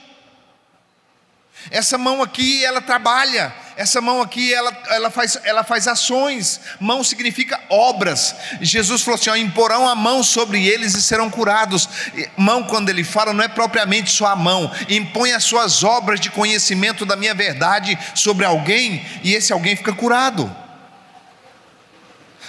Essa 1.72 1.98
mão 1.98 2.22
aqui, 2.22 2.64
ela 2.64 2.82
trabalha. 2.82 3.54
Essa 3.76 4.00
mão 4.00 4.22
aqui, 4.22 4.54
ela, 4.54 4.76
ela, 4.90 5.10
faz, 5.10 5.38
ela 5.44 5.64
faz 5.64 5.88
ações. 5.88 6.62
Mão 6.80 7.04
significa 7.04 7.60
obras. 7.70 8.36
Jesus 8.62 9.02
falou 9.02 9.20
assim: 9.20 9.30
ó, 9.30 9.36
imporão 9.36 9.88
a 9.88 9.96
mão 9.96 10.24
sobre 10.24 10.66
eles 10.66 10.94
e 10.96 11.02
serão 11.02 11.30
curados. 11.30 11.90
Mão, 12.38 12.64
quando 12.64 12.90
ele 12.90 13.04
fala, 13.04 13.34
não 13.34 13.44
é 13.44 13.48
propriamente 13.48 14.12
só 14.12 14.28
a 14.28 14.36
mão. 14.36 14.72
Impõe 14.90 15.34
as 15.34 15.44
suas 15.44 15.84
obras 15.84 16.20
de 16.20 16.30
conhecimento 16.30 17.06
da 17.06 17.16
minha 17.16 17.34
verdade 17.34 17.98
sobre 18.14 18.46
alguém 18.46 19.06
e 19.24 19.34
esse 19.34 19.52
alguém 19.52 19.76
fica 19.76 19.92
curado. 19.92 20.56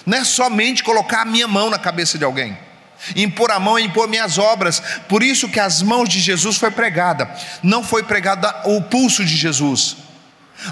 Não 0.05 0.19
é 0.19 0.25
somente 0.25 0.85
colocar 0.85 1.23
a 1.23 1.25
minha 1.25 1.49
mão 1.49 1.69
na 1.69 1.79
cabeça 1.79 2.17
de 2.17 2.25
alguém. 2.25 2.66
Impor 3.15 3.51
a 3.51 3.61
mão 3.61 3.79
é 3.79 3.83
impor 3.83 4.09
minhas 4.09 4.39
obras. 4.39 4.83
Por 5.09 5.23
isso 5.23 5.49
que 5.49 5.61
as 5.61 5.83
mãos 5.83 6.09
de 6.09 6.21
Jesus 6.21 6.57
foi 6.57 6.71
pregada. 6.71 7.31
Não 7.63 7.85
foi 7.85 8.03
pregada 8.03 8.63
o 8.65 8.83
pulso 8.83 9.25
de 9.25 9.37
Jesus. 9.37 9.97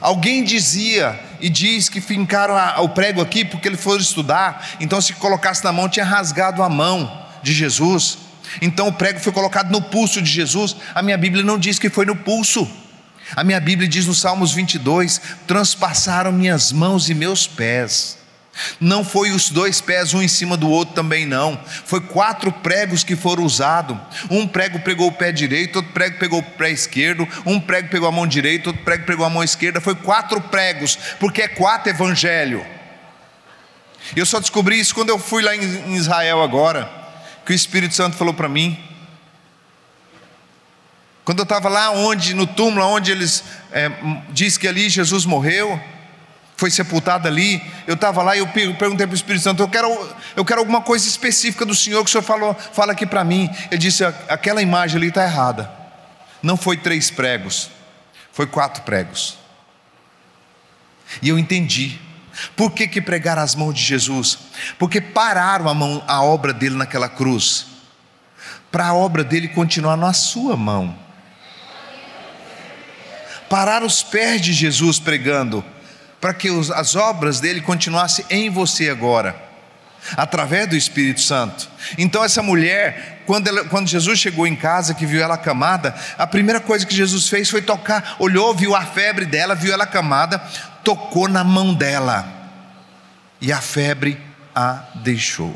Alguém 0.01 0.43
dizia 0.43 1.19
e 1.41 1.49
diz 1.49 1.89
que 1.89 2.01
fincaram 2.01 2.55
o 2.83 2.89
prego 2.89 3.21
aqui 3.21 3.45
porque 3.45 3.69
ele 3.69 3.77
foi 3.77 3.99
estudar. 3.99 4.67
Então, 4.81 5.01
se 5.01 5.13
colocasse 5.15 5.63
na 5.63 5.73
mão, 5.73 5.89
tinha 5.89 6.05
rasgado 6.05 6.63
a 6.63 6.69
mão 6.69 7.27
de 7.43 7.53
Jesus. 7.53 8.19
Então, 8.61 8.89
o 8.89 8.93
prego 8.93 9.21
foi 9.21 9.33
colocado 9.33 9.71
no 9.71 9.83
pulso 9.83 10.21
de 10.21 10.31
Jesus. 10.31 10.77
A 10.95 11.03
minha 11.03 11.19
Bíblia 11.19 11.45
não 11.45 11.59
diz 11.59 11.79
que 11.79 11.91
foi 11.91 12.07
no 12.07 12.17
pulso. 12.17 12.69
A 13.37 13.45
minha 13.45 13.61
Bíblia 13.61 13.89
diz 13.89 14.07
no 14.07 14.15
Salmos 14.15 14.53
22: 14.53 15.21
Transpassaram 15.47 16.33
minhas 16.33 16.73
mãos 16.73 17.09
e 17.09 17.15
meus 17.15 17.47
pés. 17.47 18.24
Não 18.81 19.05
foi 19.05 19.31
os 19.31 19.51
dois 19.51 19.81
pés 19.81 20.15
um 20.15 20.23
em 20.23 20.29
cima 20.29 20.57
do 20.57 20.69
outro 20.69 20.95
também 20.95 21.27
não. 21.27 21.61
Foi 21.85 22.01
quatro 22.01 22.53
pregos 22.53 23.03
que 23.03 23.17
foram 23.17 23.45
usados. 23.45 23.97
Um 24.31 24.47
prego 24.47 24.79
pegou 24.81 25.09
o 25.09 25.13
pé 25.13 25.33
direito, 25.33 25.77
outro 25.77 25.93
prego 25.93 26.19
pegou 26.19 26.39
o 26.39 26.43
pé 26.43 26.71
esquerdo, 26.71 27.27
um 27.45 27.61
prego 27.61 27.89
pegou 27.89 28.09
a 28.09 28.13
mão 28.13 28.27
direita, 28.27 28.71
outro 28.71 28.85
prego 28.85 29.05
pegou 29.05 29.27
a 29.27 29.31
mão 29.31 29.43
esquerda. 29.43 29.81
Foi 29.81 29.95
quatro 29.95 30.41
pregos, 30.41 30.97
porque 31.19 31.43
é 31.43 31.49
quatro 31.49 31.91
evangelho. 31.91 32.65
Eu 34.15 34.27
só 34.27 34.39
descobri 34.39 34.79
isso 34.79 34.95
quando 34.95 35.09
eu 35.09 35.19
fui 35.19 35.43
lá 35.43 35.57
em 35.57 35.95
Israel 35.95 36.43
agora, 36.43 36.91
que 37.45 37.53
o 37.53 37.55
Espírito 37.55 37.95
Santo 37.95 38.17
falou 38.17 38.35
para 38.35 38.49
mim. 38.49 38.79
Quando 41.25 41.39
eu 41.39 41.45
estava 41.45 41.71
lá 41.71 41.91
onde, 41.91 42.35
no 42.35 42.47
túmulo, 42.47 42.85
onde 42.87 43.11
eles 43.11 43.43
é, 43.73 43.91
diz 44.31 44.59
que 44.59 44.69
ali 44.69 44.91
Jesus 44.91 45.25
morreu, 45.25 45.81
foi 46.57 46.71
sepultado 46.71 47.29
ali. 47.29 47.63
Eu 47.87 47.95
estava 47.95 48.23
lá 48.23 48.37
e 48.37 48.41
eu 48.41 48.47
perguntei 48.47 49.07
para 49.07 49.13
o 49.13 49.15
Espírito 49.15 49.43
Santo: 49.43 49.63
eu 49.63 49.69
quero, 49.69 50.17
eu 50.37 50.45
quero 50.45 50.61
alguma 50.61 50.81
coisa 50.81 51.07
específica 51.07 51.65
do 51.65 51.75
Senhor 51.75 52.03
que 52.03 52.09
o 52.09 52.13
Senhor 52.13 52.23
falou, 52.23 52.55
fala 52.73 52.93
aqui 52.93 53.07
para 53.07 53.25
mim. 53.25 53.51
Ele 53.71 53.79
disse: 53.79 54.05
aquela 54.05 54.63
imagem 54.63 54.97
ali 54.97 55.09
está 55.09 55.25
errada. 55.25 55.71
Não 56.43 56.57
foi 56.57 56.77
três 56.77 57.11
pregos, 57.11 57.71
foi 58.33 58.47
quatro 58.47 58.83
pregos. 58.83 59.39
E 61.23 61.29
eu 61.29 61.39
entendi. 61.39 61.99
Por 62.57 62.73
que, 62.73 62.89
que 62.89 63.01
pregaram 63.01 63.43
as 63.43 63.55
mãos 63.55 63.75
de 63.75 63.83
Jesus? 63.83 64.39
Porque 64.79 65.01
pararam 65.01 65.69
a, 65.69 65.75
mão, 65.75 66.03
a 66.07 66.23
obra 66.23 66.53
dele 66.53 66.75
naquela 66.75 67.09
cruz, 67.09 67.67
para 68.73 68.89
a 68.89 68.95
obra 68.95 69.23
dele 69.23 69.49
continuar 69.49 69.97
na 69.97 70.13
sua 70.13 70.57
mão. 70.57 70.99
Pararam 73.49 73.87
os 73.87 74.03
pés 74.03 74.41
de 74.41 74.53
Jesus 74.53 74.99
pregando, 74.99 75.65
para 76.25 76.33
que 76.33 76.49
as 76.75 76.97
obras 76.97 77.39
dele 77.39 77.61
continuassem 77.61 78.25
em 78.31 78.49
você 78.49 78.89
agora, 78.89 79.37
através 80.17 80.67
do 80.67 80.75
Espírito 80.75 81.21
Santo. 81.21 81.69
Então, 81.99 82.25
essa 82.25 82.43
mulher, 82.43 83.21
quando, 83.27 83.49
ela, 83.49 83.67
quando 83.67 83.89
Jesus 83.89 84.19
chegou 84.19 84.47
em 84.47 84.57
casa, 84.57 84.95
que 84.95 85.05
viu 85.05 85.23
ela 85.23 85.37
camada, 85.37 85.95
a 86.17 86.27
primeira 86.27 86.61
coisa 86.61 86.87
que 86.87 86.97
Jesus 86.97 87.29
fez 87.29 87.51
foi 87.51 87.61
tocar, 87.61 88.17
olhou, 88.19 88.55
viu 88.55 88.75
a 88.75 88.87
febre 88.87 89.27
dela, 89.27 89.55
viu 89.55 89.75
ela 89.75 89.87
camada, 89.87 90.39
tocou 90.83 91.29
na 91.29 91.45
mão 91.45 91.75
dela, 91.75 92.27
e 93.39 93.53
a 93.53 93.61
febre 93.61 94.19
a 94.55 94.83
deixou. 94.95 95.55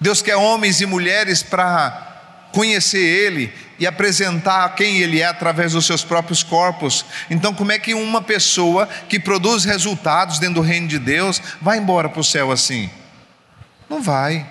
Deus 0.00 0.22
quer 0.22 0.34
homens 0.34 0.80
e 0.80 0.86
mulheres 0.86 1.40
para 1.40 2.13
conhecer 2.54 3.04
Ele 3.04 3.52
e 3.78 3.86
apresentar 3.86 4.74
quem 4.76 4.98
Ele 4.98 5.20
é 5.20 5.26
através 5.26 5.72
dos 5.72 5.84
seus 5.84 6.04
próprios 6.04 6.42
corpos. 6.42 7.04
Então, 7.28 7.52
como 7.52 7.72
é 7.72 7.78
que 7.78 7.92
uma 7.92 8.22
pessoa 8.22 8.88
que 9.08 9.18
produz 9.18 9.64
resultados 9.64 10.38
dentro 10.38 10.54
do 10.54 10.60
reino 10.60 10.86
de 10.86 10.98
Deus 10.98 11.42
vai 11.60 11.78
embora 11.78 12.08
para 12.08 12.20
o 12.20 12.24
céu 12.24 12.52
assim? 12.52 12.88
Não 13.90 14.00
vai. 14.00 14.46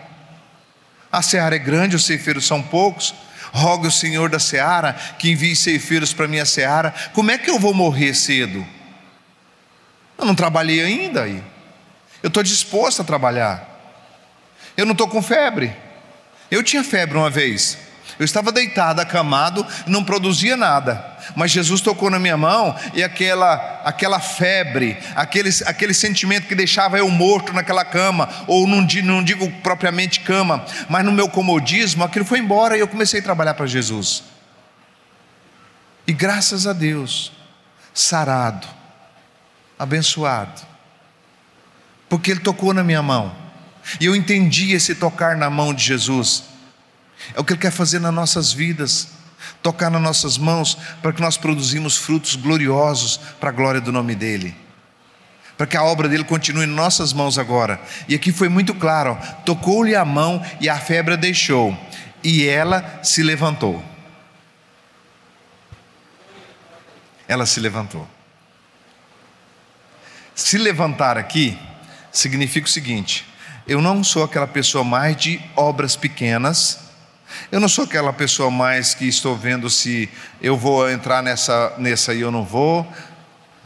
A 1.11 1.21
seara 1.21 1.55
é 1.55 1.59
grande, 1.59 1.95
os 1.95 2.05
ceifeiros 2.05 2.45
são 2.45 2.61
poucos. 2.61 3.15
Roga 3.53 3.87
o 3.87 3.91
Senhor 3.91 4.29
da 4.29 4.39
seara 4.39 4.93
que 5.17 5.31
envie 5.31 5.55
ceifeiros 5.55 6.11
para 6.11 6.27
minha 6.27 6.45
seara. 6.45 6.93
Como 7.13 7.31
é 7.31 7.37
que 7.37 7.49
eu 7.49 7.57
vou 7.57 7.73
morrer 7.73 8.13
cedo? 8.13 8.65
Eu 10.17 10.25
não 10.25 10.35
trabalhei 10.35 10.81
ainda 10.81 11.23
aí. 11.23 11.41
Eu 12.21 12.27
estou 12.27 12.43
disposto 12.43 13.01
a 13.01 13.05
trabalhar. 13.05 13.69
Eu 14.75 14.85
não 14.85 14.93
estou 14.93 15.07
com 15.07 15.21
febre. 15.21 15.73
Eu 16.49 16.63
tinha 16.63 16.83
febre 16.83 17.17
uma 17.17 17.29
vez. 17.29 17.77
Eu 18.19 18.25
estava 18.25 18.51
deitado, 18.51 19.01
acamado, 19.01 19.65
não 19.87 20.03
produzia 20.03 20.55
nada. 20.55 21.13
Mas 21.35 21.51
Jesus 21.51 21.81
tocou 21.81 22.09
na 22.09 22.19
minha 22.19 22.37
mão 22.37 22.75
e 22.93 23.03
aquela, 23.03 23.81
aquela 23.83 24.19
febre, 24.19 24.97
aquele, 25.15 25.49
aquele 25.65 25.93
sentimento 25.93 26.47
que 26.47 26.55
deixava 26.55 26.97
eu 26.97 27.09
morto 27.09 27.53
naquela 27.53 27.83
cama, 27.83 28.29
ou 28.47 28.67
não, 28.67 28.85
não 29.03 29.23
digo 29.23 29.49
propriamente 29.61 30.19
cama, 30.19 30.63
mas 30.89 31.03
no 31.03 31.11
meu 31.11 31.29
comodismo, 31.29 32.03
aquilo 32.03 32.25
foi 32.25 32.39
embora 32.39 32.77
e 32.77 32.81
eu 32.81 32.87
comecei 32.87 33.19
a 33.19 33.23
trabalhar 33.23 33.53
para 33.53 33.65
Jesus. 33.65 34.23
E 36.05 36.13
graças 36.13 36.67
a 36.67 36.73
Deus, 36.73 37.31
sarado, 37.93 38.67
abençoado, 39.79 40.61
porque 42.09 42.31
Ele 42.31 42.41
tocou 42.41 42.73
na 42.73 42.83
minha 42.83 43.01
mão, 43.01 43.33
e 43.99 44.05
eu 44.05 44.15
entendi 44.15 44.73
esse 44.73 44.95
tocar 44.95 45.35
na 45.35 45.49
mão 45.49 45.73
de 45.73 45.83
Jesus 45.83 46.52
é 47.33 47.39
o 47.39 47.43
que 47.43 47.53
Ele 47.53 47.59
quer 47.59 47.71
fazer 47.71 47.99
nas 47.99 48.13
nossas 48.13 48.51
vidas, 48.51 49.09
tocar 49.61 49.89
nas 49.89 50.01
nossas 50.01 50.37
mãos, 50.37 50.77
para 51.01 51.13
que 51.13 51.21
nós 51.21 51.37
produzimos 51.37 51.97
frutos 51.97 52.35
gloriosos 52.35 53.17
para 53.39 53.49
a 53.49 53.53
glória 53.53 53.81
do 53.81 53.91
nome 53.91 54.15
dEle. 54.15 54.55
Para 55.57 55.67
que 55.67 55.77
a 55.77 55.83
obra 55.83 56.09
dele 56.09 56.23
continue 56.23 56.65
em 56.65 56.67
nossas 56.67 57.13
mãos 57.13 57.37
agora. 57.37 57.79
E 58.07 58.15
aqui 58.15 58.31
foi 58.31 58.49
muito 58.49 58.73
claro: 58.73 59.17
tocou-lhe 59.45 59.95
a 59.95 60.03
mão 60.03 60.43
e 60.59 60.67
a 60.67 60.77
febre 60.77 61.13
a 61.13 61.17
deixou, 61.17 61.77
e 62.23 62.45
ela 62.47 63.01
se 63.03 63.21
levantou. 63.21 63.83
Ela 67.27 67.45
se 67.45 67.59
levantou. 67.59 68.07
Se 70.35 70.57
levantar 70.57 71.17
aqui 71.17 71.57
significa 72.11 72.67
o 72.67 72.69
seguinte: 72.69 73.25
eu 73.67 73.81
não 73.81 74.03
sou 74.03 74.23
aquela 74.23 74.47
pessoa 74.47 74.83
mais 74.83 75.15
de 75.15 75.39
obras 75.55 75.95
pequenas, 75.95 76.79
eu 77.51 77.59
não 77.59 77.69
sou 77.69 77.85
aquela 77.85 78.13
pessoa 78.13 78.49
mais 78.49 78.93
que 78.93 79.07
estou 79.07 79.35
vendo 79.35 79.69
se 79.69 80.09
eu 80.41 80.57
vou 80.57 80.89
entrar 80.89 81.21
nessa, 81.21 81.73
nessa 81.77 82.13
e 82.13 82.21
eu 82.21 82.31
não 82.31 82.43
vou, 82.43 82.87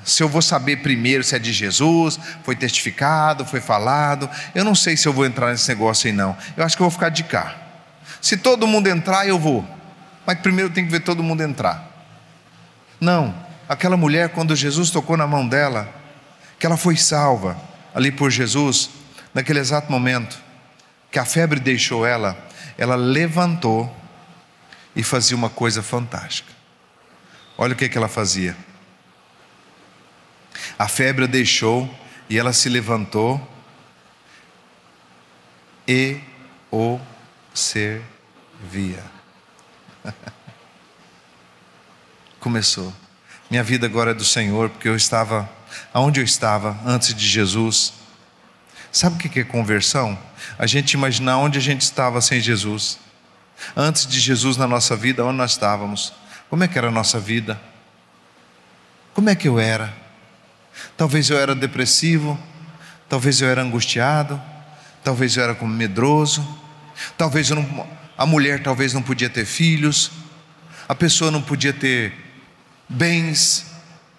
se 0.07 0.23
eu 0.23 0.29
vou 0.29 0.41
saber 0.41 0.77
primeiro 0.77 1.21
se 1.21 1.35
é 1.35 1.39
de 1.39 1.51
Jesus, 1.51 2.17
foi 2.43 2.55
testificado, 2.55 3.45
foi 3.45 3.59
falado. 3.59 4.29
Eu 4.55 4.63
não 4.63 4.73
sei 4.73 4.95
se 4.95 5.05
eu 5.05 5.11
vou 5.11 5.25
entrar 5.25 5.51
nesse 5.51 5.67
negócio 5.67 6.07
aí, 6.07 6.13
não. 6.13 6.35
Eu 6.55 6.63
acho 6.63 6.77
que 6.77 6.81
eu 6.81 6.85
vou 6.85 6.91
ficar 6.91 7.09
de 7.09 7.25
cá. 7.25 7.55
Se 8.21 8.37
todo 8.37 8.65
mundo 8.65 8.87
entrar, 8.87 9.27
eu 9.27 9.37
vou. 9.37 9.67
Mas 10.25 10.39
primeiro 10.39 10.69
tem 10.69 10.85
que 10.85 10.91
ver 10.91 11.01
todo 11.01 11.21
mundo 11.21 11.43
entrar. 11.43 11.91
Não, 13.01 13.35
aquela 13.67 13.97
mulher, 13.97 14.29
quando 14.29 14.55
Jesus 14.55 14.89
tocou 14.89 15.17
na 15.17 15.27
mão 15.27 15.45
dela, 15.45 15.93
que 16.57 16.65
ela 16.65 16.77
foi 16.77 16.95
salva 16.95 17.57
ali 17.93 18.09
por 18.09 18.31
Jesus, 18.31 18.89
naquele 19.33 19.59
exato 19.59 19.91
momento, 19.91 20.37
que 21.11 21.19
a 21.19 21.25
febre 21.25 21.59
deixou 21.59 22.05
ela, 22.05 22.37
ela 22.77 22.95
levantou 22.95 23.93
e 24.95 25.03
fazia 25.03 25.35
uma 25.35 25.49
coisa 25.49 25.81
fantástica. 25.81 26.51
Olha 27.57 27.73
o 27.73 27.75
que, 27.75 27.89
que 27.89 27.97
ela 27.97 28.07
fazia. 28.07 28.55
A 30.77 30.87
febre 30.87 31.25
a 31.25 31.27
deixou 31.27 31.89
e 32.29 32.37
ela 32.37 32.53
se 32.53 32.69
levantou 32.69 33.41
e 35.87 36.19
o 36.71 36.99
servia. 37.53 39.03
Começou. 42.39 42.93
Minha 43.49 43.63
vida 43.63 43.87
agora 43.87 44.11
é 44.11 44.13
do 44.13 44.25
Senhor, 44.25 44.69
porque 44.69 44.87
eu 44.87 44.95
estava 44.95 45.49
aonde 45.93 46.19
eu 46.19 46.23
estava 46.23 46.79
antes 46.85 47.13
de 47.13 47.25
Jesus. 47.25 47.93
Sabe 48.97 49.15
o 49.17 49.29
que 49.29 49.41
é 49.41 49.43
conversão? 49.43 50.17
A 50.57 50.65
gente 50.65 50.93
imaginar 50.93 51.37
onde 51.37 51.59
a 51.59 51.61
gente 51.61 51.81
estava 51.81 52.19
sem 52.19 52.41
Jesus. 52.41 52.97
Antes 53.75 54.07
de 54.07 54.19
Jesus 54.19 54.57
na 54.57 54.67
nossa 54.67 54.95
vida, 54.95 55.23
onde 55.23 55.37
nós 55.37 55.51
estávamos. 55.51 56.13
Como 56.49 56.63
é 56.63 56.67
que 56.67 56.79
era 56.79 56.87
a 56.87 56.91
nossa 56.91 57.19
vida? 57.19 57.61
Como 59.13 59.29
é 59.29 59.35
que 59.35 59.47
eu 59.47 59.59
era? 59.59 59.93
Talvez 60.97 61.29
eu 61.29 61.37
era 61.37 61.53
depressivo, 61.53 62.39
talvez 63.07 63.39
eu 63.39 63.47
era 63.47 63.61
angustiado, 63.61 64.41
talvez 65.03 65.37
eu 65.37 65.43
era 65.43 65.53
medroso, 65.63 66.43
talvez 67.15 67.51
não, 67.51 67.87
a 68.17 68.25
mulher 68.25 68.63
talvez 68.63 68.93
não 68.93 69.03
podia 69.03 69.29
ter 69.29 69.45
filhos, 69.45 70.09
a 70.89 70.95
pessoa 70.95 71.29
não 71.29 71.43
podia 71.43 71.71
ter 71.71 72.13
bens, 72.89 73.63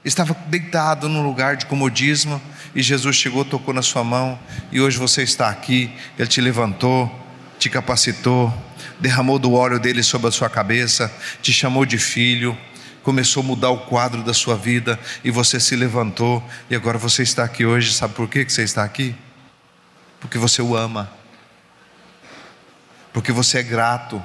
estava 0.04 0.34
deitado 0.46 1.08
num 1.08 1.24
lugar 1.24 1.56
de 1.56 1.66
comodismo 1.66 2.40
e 2.78 2.82
Jesus 2.82 3.16
chegou, 3.16 3.44
tocou 3.44 3.74
na 3.74 3.82
sua 3.82 4.04
mão 4.04 4.38
e 4.70 4.80
hoje 4.80 4.96
você 4.98 5.24
está 5.24 5.48
aqui. 5.48 5.92
Ele 6.16 6.28
te 6.28 6.40
levantou, 6.40 7.10
te 7.58 7.68
capacitou, 7.68 8.54
derramou 9.00 9.36
do 9.36 9.52
óleo 9.52 9.80
dele 9.80 10.00
sobre 10.00 10.28
a 10.28 10.30
sua 10.30 10.48
cabeça, 10.48 11.12
te 11.42 11.52
chamou 11.52 11.84
de 11.84 11.98
filho, 11.98 12.56
começou 13.02 13.42
a 13.42 13.46
mudar 13.46 13.70
o 13.70 13.78
quadro 13.78 14.22
da 14.22 14.32
sua 14.32 14.56
vida 14.56 14.96
e 15.24 15.30
você 15.32 15.58
se 15.58 15.74
levantou 15.74 16.40
e 16.70 16.76
agora 16.76 16.96
você 16.98 17.24
está 17.24 17.42
aqui 17.42 17.66
hoje. 17.66 17.92
Sabe 17.92 18.14
por 18.14 18.28
que 18.28 18.48
você 18.48 18.62
está 18.62 18.84
aqui? 18.84 19.12
Porque 20.20 20.38
você 20.38 20.62
o 20.62 20.76
ama, 20.76 21.10
porque 23.12 23.32
você 23.32 23.58
é 23.58 23.62
grato, 23.64 24.22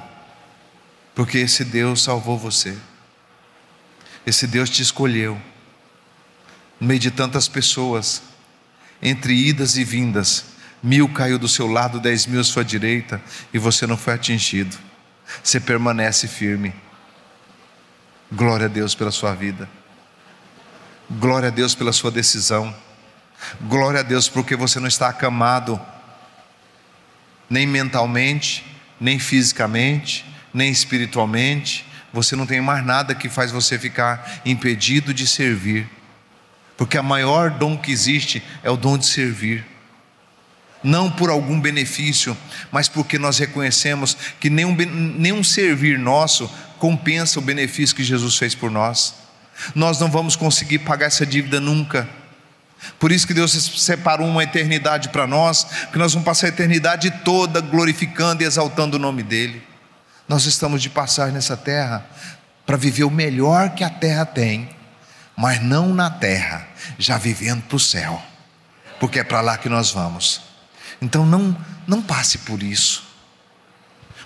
porque 1.12 1.38
esse 1.38 1.64
Deus 1.64 2.04
salvou 2.04 2.38
você, 2.38 2.78
esse 4.24 4.46
Deus 4.46 4.70
te 4.70 4.80
escolheu 4.80 5.42
no 6.78 6.86
meio 6.86 7.00
de 7.00 7.10
tantas 7.10 7.48
pessoas, 7.48 8.22
entre 9.04 9.34
idas 9.34 9.76
e 9.76 9.84
vindas, 9.84 10.46
mil 10.82 11.06
caiu 11.10 11.38
do 11.38 11.46
seu 11.46 11.66
lado, 11.66 12.00
dez 12.00 12.24
mil 12.24 12.40
à 12.40 12.44
sua 12.44 12.64
direita, 12.64 13.22
e 13.52 13.58
você 13.58 13.86
não 13.86 13.98
foi 13.98 14.14
atingido. 14.14 14.76
Você 15.42 15.60
permanece 15.60 16.26
firme. 16.26 16.74
Glória 18.32 18.64
a 18.64 18.68
Deus 18.68 18.94
pela 18.94 19.10
sua 19.10 19.34
vida. 19.34 19.68
Glória 21.10 21.48
a 21.48 21.50
Deus 21.50 21.74
pela 21.74 21.92
sua 21.92 22.10
decisão. 22.10 22.74
Glória 23.60 24.00
a 24.00 24.02
Deus 24.02 24.26
porque 24.26 24.56
você 24.56 24.80
não 24.80 24.88
está 24.88 25.08
acamado, 25.08 25.78
nem 27.48 27.66
mentalmente, 27.66 28.64
nem 28.98 29.18
fisicamente, 29.18 30.24
nem 30.52 30.70
espiritualmente. 30.70 31.84
Você 32.10 32.34
não 32.34 32.46
tem 32.46 32.60
mais 32.60 32.84
nada 32.84 33.14
que 33.14 33.28
faz 33.28 33.52
você 33.52 33.78
ficar 33.78 34.40
impedido 34.46 35.12
de 35.12 35.26
servir 35.26 35.86
porque 36.76 36.98
a 36.98 37.02
maior 37.02 37.50
dom 37.50 37.76
que 37.76 37.92
existe 37.92 38.42
é 38.62 38.70
o 38.70 38.76
dom 38.76 38.98
de 38.98 39.06
servir. 39.06 39.64
Não 40.82 41.10
por 41.10 41.30
algum 41.30 41.58
benefício, 41.58 42.36
mas 42.70 42.88
porque 42.88 43.18
nós 43.18 43.38
reconhecemos 43.38 44.16
que 44.38 44.50
nenhum, 44.50 44.74
nenhum 44.74 45.42
servir 45.42 45.98
nosso 45.98 46.50
compensa 46.78 47.38
o 47.38 47.42
benefício 47.42 47.96
que 47.96 48.04
Jesus 48.04 48.36
fez 48.36 48.54
por 48.54 48.70
nós. 48.70 49.14
Nós 49.74 49.98
não 49.98 50.10
vamos 50.10 50.36
conseguir 50.36 50.80
pagar 50.80 51.06
essa 51.06 51.24
dívida 51.24 51.58
nunca. 51.58 52.06
Por 52.98 53.10
isso 53.12 53.26
que 53.26 53.32
Deus 53.32 53.52
separou 53.80 54.28
uma 54.28 54.42
eternidade 54.42 55.08
para 55.08 55.26
nós, 55.26 55.64
que 55.90 55.98
nós 55.98 56.12
vamos 56.12 56.26
passar 56.26 56.48
a 56.48 56.50
eternidade 56.50 57.10
toda 57.24 57.60
glorificando 57.60 58.42
e 58.42 58.46
exaltando 58.46 58.96
o 58.96 59.00
nome 59.00 59.22
dEle. 59.22 59.62
Nós 60.28 60.44
estamos 60.44 60.82
de 60.82 60.90
passagem 60.90 61.32
nessa 61.32 61.56
terra 61.56 62.04
para 62.66 62.76
viver 62.76 63.04
o 63.04 63.10
melhor 63.10 63.70
que 63.70 63.84
a 63.84 63.90
terra 63.90 64.26
tem 64.26 64.73
mas 65.36 65.62
não 65.62 65.92
na 65.92 66.10
terra, 66.10 66.68
já 66.98 67.18
vivendo 67.18 67.62
para 67.62 67.76
o 67.76 67.80
céu, 67.80 68.22
porque 69.00 69.18
é 69.18 69.24
para 69.24 69.40
lá 69.40 69.58
que 69.58 69.68
nós 69.68 69.90
vamos. 69.90 70.42
Então 71.00 71.26
não, 71.26 71.56
não 71.86 72.00
passe 72.00 72.38
por 72.38 72.62
isso. 72.62 73.04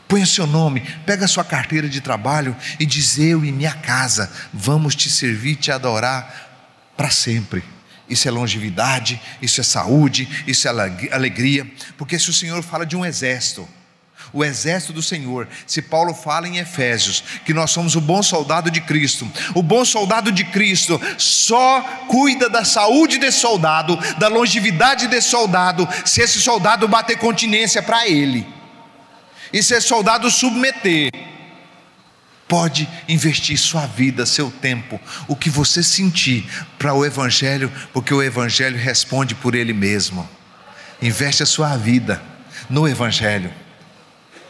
Põe 0.07 0.23
o 0.23 0.27
seu 0.27 0.47
nome, 0.47 0.81
pega 1.05 1.27
a 1.27 1.29
sua 1.29 1.45
carteira 1.45 1.89
de 1.89 2.01
trabalho 2.01 2.57
e 2.81 2.87
diz: 2.87 3.19
Eu 3.19 3.45
e 3.45 3.53
minha 3.53 3.75
casa 3.75 4.33
vamos 4.53 4.95
te 4.95 5.11
servir, 5.11 5.57
te 5.57 5.71
adorar 5.71 6.49
para 6.97 7.11
sempre. 7.11 7.63
Isso 8.09 8.27
é 8.27 8.31
longevidade, 8.31 9.21
isso 9.43 9.61
é 9.61 9.65
saúde, 9.65 10.45
isso 10.47 10.67
é 10.67 10.71
alegria, 11.13 11.71
porque 11.99 12.19
se 12.19 12.31
o 12.31 12.33
Senhor 12.33 12.63
fala 12.63 12.87
de 12.87 12.97
um 12.97 13.05
exército, 13.05 13.69
o 14.33 14.45
exército 14.45 14.93
do 14.93 15.03
Senhor. 15.03 15.49
Se 15.67 15.81
Paulo 15.81 16.15
fala 16.15 16.49
em 16.49 16.59
Efésios 16.59 17.23
que 17.45 17.55
nós 17.55 17.71
somos 17.71 17.97
o 17.97 18.01
bom 18.01 18.23
soldado 18.23 18.71
de 18.71 18.81
Cristo, 18.81 19.31
o 19.55 19.63
bom 19.63 19.85
soldado 19.85 20.31
de 20.31 20.45
Cristo 20.45 21.01
só 21.17 21.81
cuida 22.09 22.49
da 22.49 22.65
saúde 22.65 23.19
desse 23.19 23.41
soldado, 23.41 23.97
da 24.19 24.29
longevidade 24.29 25.07
desse 25.07 25.29
soldado, 25.29 25.89
se 26.05 26.21
esse 26.21 26.41
soldado 26.41 26.89
bater 26.89 27.19
continência 27.19 27.83
para 27.83 28.09
ele, 28.09 28.47
e 29.53 29.63
se 29.63 29.75
esse 29.75 29.89
soldado 29.89 30.31
submeter. 30.31 31.11
Pode 32.47 32.89
investir 33.07 33.59
sua 33.59 33.85
vida, 33.85 34.25
seu 34.25 34.51
tempo, 34.51 34.99
o 35.27 35.37
que 35.37 35.51
você 35.51 35.83
sentir 35.83 36.49
para 36.79 36.95
o 36.95 37.05
Evangelho, 37.05 37.71
porque 37.93 38.13
o 38.15 38.23
Evangelho 38.23 38.79
responde 38.79 39.35
por 39.35 39.55
ele 39.55 39.75
mesmo. 39.75 40.27
Investe 41.01 41.43
a 41.43 41.47
sua 41.47 41.77
vida 41.77 42.23
no 42.71 42.89
Evangelho 42.89 43.53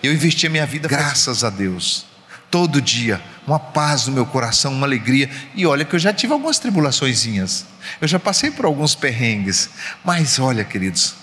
Eu 0.02 0.12
investi 0.12 0.46
a 0.46 0.50
minha 0.50 0.66
vida, 0.66 0.88
graças 0.88 1.42
a 1.42 1.50
Deus. 1.50 2.06
Todo 2.50 2.80
dia, 2.80 3.20
uma 3.46 3.58
paz 3.58 4.06
no 4.06 4.12
meu 4.12 4.24
coração, 4.24 4.72
uma 4.72 4.86
alegria. 4.86 5.30
E 5.54 5.66
olha 5.66 5.84
que 5.84 5.94
eu 5.94 5.98
já 5.98 6.12
tive 6.12 6.32
algumas 6.32 6.58
tribulaçõezinhas. 6.58 7.66
Eu 8.00 8.08
já 8.08 8.18
passei 8.18 8.50
por 8.50 8.64
alguns 8.64 8.94
perrengues. 8.94 9.68
Mas 10.04 10.38
olha, 10.38 10.64
queridos, 10.64 11.14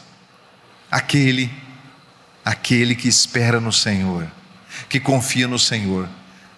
aquele, 0.91 1.51
aquele 2.43 2.95
que 2.95 3.07
espera 3.07 3.59
no 3.59 3.71
Senhor, 3.71 4.27
que 4.87 4.99
confia 4.99 5.47
no 5.47 5.57
Senhor, 5.57 6.07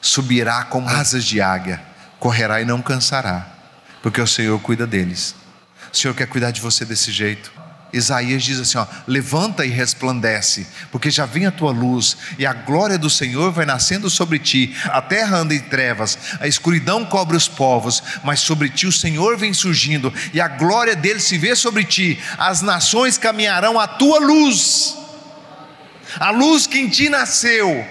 subirá 0.01 0.63
como 0.63 0.89
asas 0.89 1.23
de 1.23 1.39
águia, 1.39 1.81
correrá 2.19 2.61
e 2.61 2.65
não 2.65 2.81
cansará, 2.81 3.47
porque 4.01 4.19
o 4.19 4.27
Senhor 4.27 4.59
cuida 4.59 4.85
deles. 4.85 5.35
O 5.93 5.95
Senhor 5.95 6.13
quer 6.13 6.27
cuidar 6.27 6.51
de 6.51 6.61
você 6.61 6.83
desse 6.83 7.11
jeito. 7.11 7.51
Isaías 7.91 8.43
diz 8.43 8.59
assim: 8.59 8.77
ó, 8.77 8.85
levanta 9.07 9.65
e 9.65 9.69
resplandece, 9.69 10.67
porque 10.91 11.09
já 11.09 11.25
vem 11.25 11.45
a 11.45 11.51
tua 11.51 11.71
luz, 11.71 12.17
e 12.37 12.45
a 12.45 12.53
glória 12.53 12.97
do 12.97 13.09
Senhor 13.09 13.51
vai 13.51 13.65
nascendo 13.65 14.09
sobre 14.09 14.39
ti. 14.39 14.75
A 14.85 15.01
terra 15.01 15.37
anda 15.37 15.53
em 15.53 15.59
trevas, 15.59 16.17
a 16.39 16.47
escuridão 16.47 17.05
cobre 17.05 17.37
os 17.37 17.47
povos, 17.47 18.03
mas 18.23 18.41
sobre 18.41 18.69
ti 18.69 18.85
o 18.87 18.91
Senhor 18.91 19.37
vem 19.37 19.53
surgindo, 19.53 20.13
e 20.33 20.41
a 20.41 20.47
glória 20.47 20.95
dele 20.95 21.19
se 21.19 21.37
vê 21.37 21.55
sobre 21.55 21.83
ti. 21.83 22.19
As 22.37 22.61
nações 22.61 23.17
caminharão 23.17 23.79
à 23.79 23.87
tua 23.87 24.19
luz, 24.19 24.95
a 26.19 26.29
luz 26.31 26.67
que 26.67 26.79
em 26.79 26.89
ti 26.89 27.09
nasceu 27.09 27.85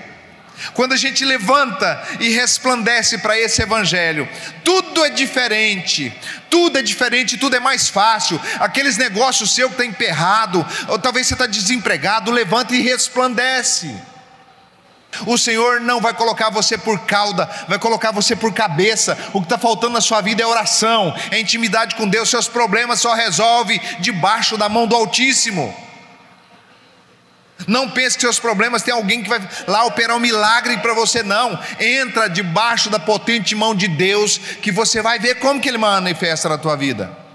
quando 0.72 0.92
a 0.92 0.96
gente 0.96 1.24
levanta 1.24 2.02
e 2.18 2.30
resplandece 2.30 3.18
para 3.18 3.38
esse 3.38 3.62
evangelho, 3.62 4.28
tudo 4.64 5.04
é 5.04 5.10
diferente, 5.10 6.12
tudo 6.50 6.78
é 6.78 6.82
diferente, 6.82 7.36
tudo 7.36 7.56
é 7.56 7.60
mais 7.60 7.88
fácil. 7.88 8.40
Aqueles 8.60 8.96
negócios 8.96 9.52
seu 9.52 9.68
que 9.68 9.74
está 9.74 9.84
emperrado, 9.84 10.64
ou 10.88 10.98
talvez 10.98 11.26
você 11.26 11.34
está 11.34 11.46
desempregado, 11.46 12.30
levanta 12.30 12.74
e 12.74 12.82
resplandece. 12.82 13.94
O 15.24 15.38
Senhor 15.38 15.80
não 15.80 16.00
vai 16.00 16.12
colocar 16.12 16.50
você 16.50 16.76
por 16.76 17.00
cauda, 17.00 17.48
vai 17.68 17.78
colocar 17.78 18.10
você 18.10 18.36
por 18.36 18.52
cabeça. 18.52 19.16
O 19.32 19.40
que 19.40 19.46
está 19.46 19.56
faltando 19.56 19.94
na 19.94 20.00
sua 20.00 20.20
vida 20.20 20.42
é 20.42 20.46
oração, 20.46 21.14
é 21.30 21.40
intimidade 21.40 21.94
com 21.94 22.08
Deus. 22.08 22.28
Seus 22.28 22.48
problemas 22.48 23.00
só 23.00 23.14
resolve 23.14 23.80
debaixo 24.00 24.58
da 24.58 24.68
mão 24.68 24.86
do 24.86 24.94
Altíssimo. 24.94 25.85
Não 27.66 27.90
pense 27.90 28.16
que 28.16 28.22
seus 28.22 28.38
problemas 28.38 28.82
tem 28.82 28.94
alguém 28.94 29.22
que 29.22 29.28
vai 29.28 29.40
lá 29.66 29.84
operar 29.84 30.16
um 30.16 30.20
milagre 30.20 30.76
para 30.78 30.94
você, 30.94 31.22
não. 31.22 31.58
Entra 31.80 32.28
debaixo 32.28 32.88
da 32.88 32.98
potente 32.98 33.54
mão 33.54 33.74
de 33.74 33.88
Deus, 33.88 34.38
que 34.38 34.70
você 34.70 35.02
vai 35.02 35.18
ver 35.18 35.36
como 35.36 35.60
que 35.60 35.68
Ele 35.68 35.78
manifesta 35.78 36.48
na 36.48 36.58
tua 36.58 36.76
vida. 36.76 37.25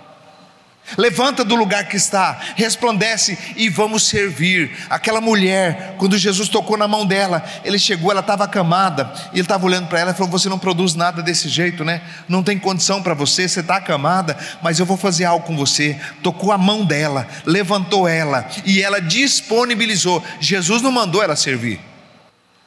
Levanta 0.97 1.43
do 1.43 1.55
lugar 1.55 1.87
que 1.87 1.95
está, 1.95 2.39
resplandece 2.55 3.37
e 3.55 3.69
vamos 3.69 4.07
servir. 4.07 4.71
Aquela 4.89 5.21
mulher, 5.21 5.95
quando 5.97 6.17
Jesus 6.17 6.49
tocou 6.49 6.77
na 6.77 6.87
mão 6.87 7.05
dela, 7.05 7.43
ele 7.63 7.79
chegou, 7.79 8.11
ela 8.11 8.19
estava 8.19 8.43
acamada, 8.43 9.11
e 9.31 9.35
ele 9.35 9.41
estava 9.41 9.65
olhando 9.65 9.87
para 9.87 9.99
ela 9.99 10.11
e 10.11 10.13
falou: 10.13 10.31
Você 10.31 10.49
não 10.49 10.59
produz 10.59 10.95
nada 10.95 11.21
desse 11.21 11.49
jeito, 11.49 11.83
né? 11.83 12.01
Não 12.27 12.43
tem 12.43 12.57
condição 12.57 13.01
para 13.01 13.13
você, 13.13 13.47
você 13.47 13.61
está 13.61 13.77
acamada, 13.77 14.37
mas 14.61 14.79
eu 14.79 14.85
vou 14.85 14.97
fazer 14.97 15.25
algo 15.25 15.45
com 15.45 15.55
você. 15.55 15.99
Tocou 16.21 16.51
a 16.51 16.57
mão 16.57 16.85
dela, 16.85 17.27
levantou 17.45 18.07
ela 18.07 18.47
e 18.65 18.81
ela 18.81 18.99
disponibilizou. 18.99 20.23
Jesus 20.39 20.81
não 20.81 20.91
mandou 20.91 21.23
ela 21.23 21.35
servir, 21.35 21.79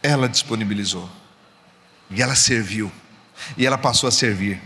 ela 0.02 0.28
disponibilizou, 0.28 1.08
e 2.10 2.22
ela 2.22 2.34
serviu, 2.34 2.90
e 3.56 3.66
ela 3.66 3.78
passou 3.78 4.08
a 4.08 4.12
servir. 4.12 4.60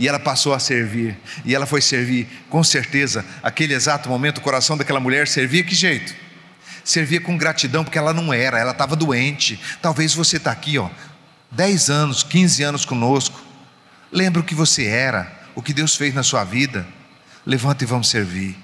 E 0.00 0.08
ela 0.08 0.18
passou 0.18 0.54
a 0.54 0.58
servir, 0.58 1.14
e 1.44 1.54
ela 1.54 1.66
foi 1.66 1.82
servir, 1.82 2.26
com 2.48 2.64
certeza, 2.64 3.22
aquele 3.42 3.74
exato 3.74 4.08
momento, 4.08 4.38
o 4.38 4.40
coração 4.40 4.74
daquela 4.74 4.98
mulher 4.98 5.28
servia 5.28 5.62
que 5.62 5.74
jeito? 5.74 6.14
Servia 6.82 7.20
com 7.20 7.36
gratidão, 7.36 7.84
porque 7.84 7.98
ela 7.98 8.14
não 8.14 8.32
era, 8.32 8.58
ela 8.58 8.72
estava 8.72 8.96
doente. 8.96 9.60
Talvez 9.82 10.14
você 10.14 10.38
está 10.38 10.50
aqui, 10.50 10.78
ó, 10.78 10.88
10 11.50 11.90
anos, 11.90 12.22
15 12.22 12.62
anos 12.62 12.84
conosco. 12.86 13.38
Lembra 14.10 14.40
o 14.40 14.44
que 14.44 14.54
você 14.54 14.86
era, 14.86 15.30
o 15.54 15.60
que 15.60 15.74
Deus 15.74 15.94
fez 15.94 16.14
na 16.14 16.22
sua 16.22 16.44
vida. 16.44 16.86
Levanta 17.44 17.84
e 17.84 17.86
vamos 17.86 18.08
servir. 18.08 18.56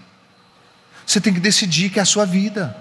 Você 1.06 1.20
tem 1.20 1.34
que 1.34 1.40
decidir 1.40 1.90
que 1.90 1.98
é 1.98 2.02
a 2.02 2.06
sua 2.06 2.24
vida. 2.24 2.74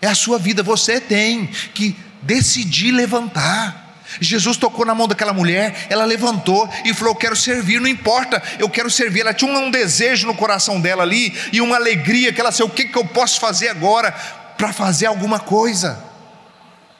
É 0.00 0.06
a 0.06 0.14
sua 0.14 0.38
vida, 0.38 0.62
você 0.62 0.98
tem 0.98 1.46
que 1.74 1.94
decidir 2.22 2.90
levantar. 2.90 3.87
Jesus 4.20 4.56
tocou 4.56 4.86
na 4.86 4.94
mão 4.94 5.06
daquela 5.06 5.32
mulher, 5.32 5.86
ela 5.90 6.04
levantou 6.04 6.68
e 6.84 6.94
falou: 6.94 7.14
Quero 7.14 7.36
servir, 7.36 7.80
não 7.80 7.88
importa, 7.88 8.42
eu 8.58 8.68
quero 8.68 8.90
servir. 8.90 9.20
Ela 9.20 9.34
tinha 9.34 9.52
um 9.52 9.70
desejo 9.70 10.26
no 10.26 10.34
coração 10.34 10.80
dela 10.80 11.02
ali 11.02 11.34
e 11.52 11.60
uma 11.60 11.76
alegria 11.76 12.32
que 12.32 12.40
ela 12.40 12.50
sei 12.50 12.64
o 12.64 12.70
que, 12.70 12.86
que 12.86 12.96
eu 12.96 13.04
posso 13.04 13.38
fazer 13.38 13.68
agora 13.68 14.12
para 14.56 14.72
fazer 14.72 15.06
alguma 15.06 15.38
coisa. 15.38 16.02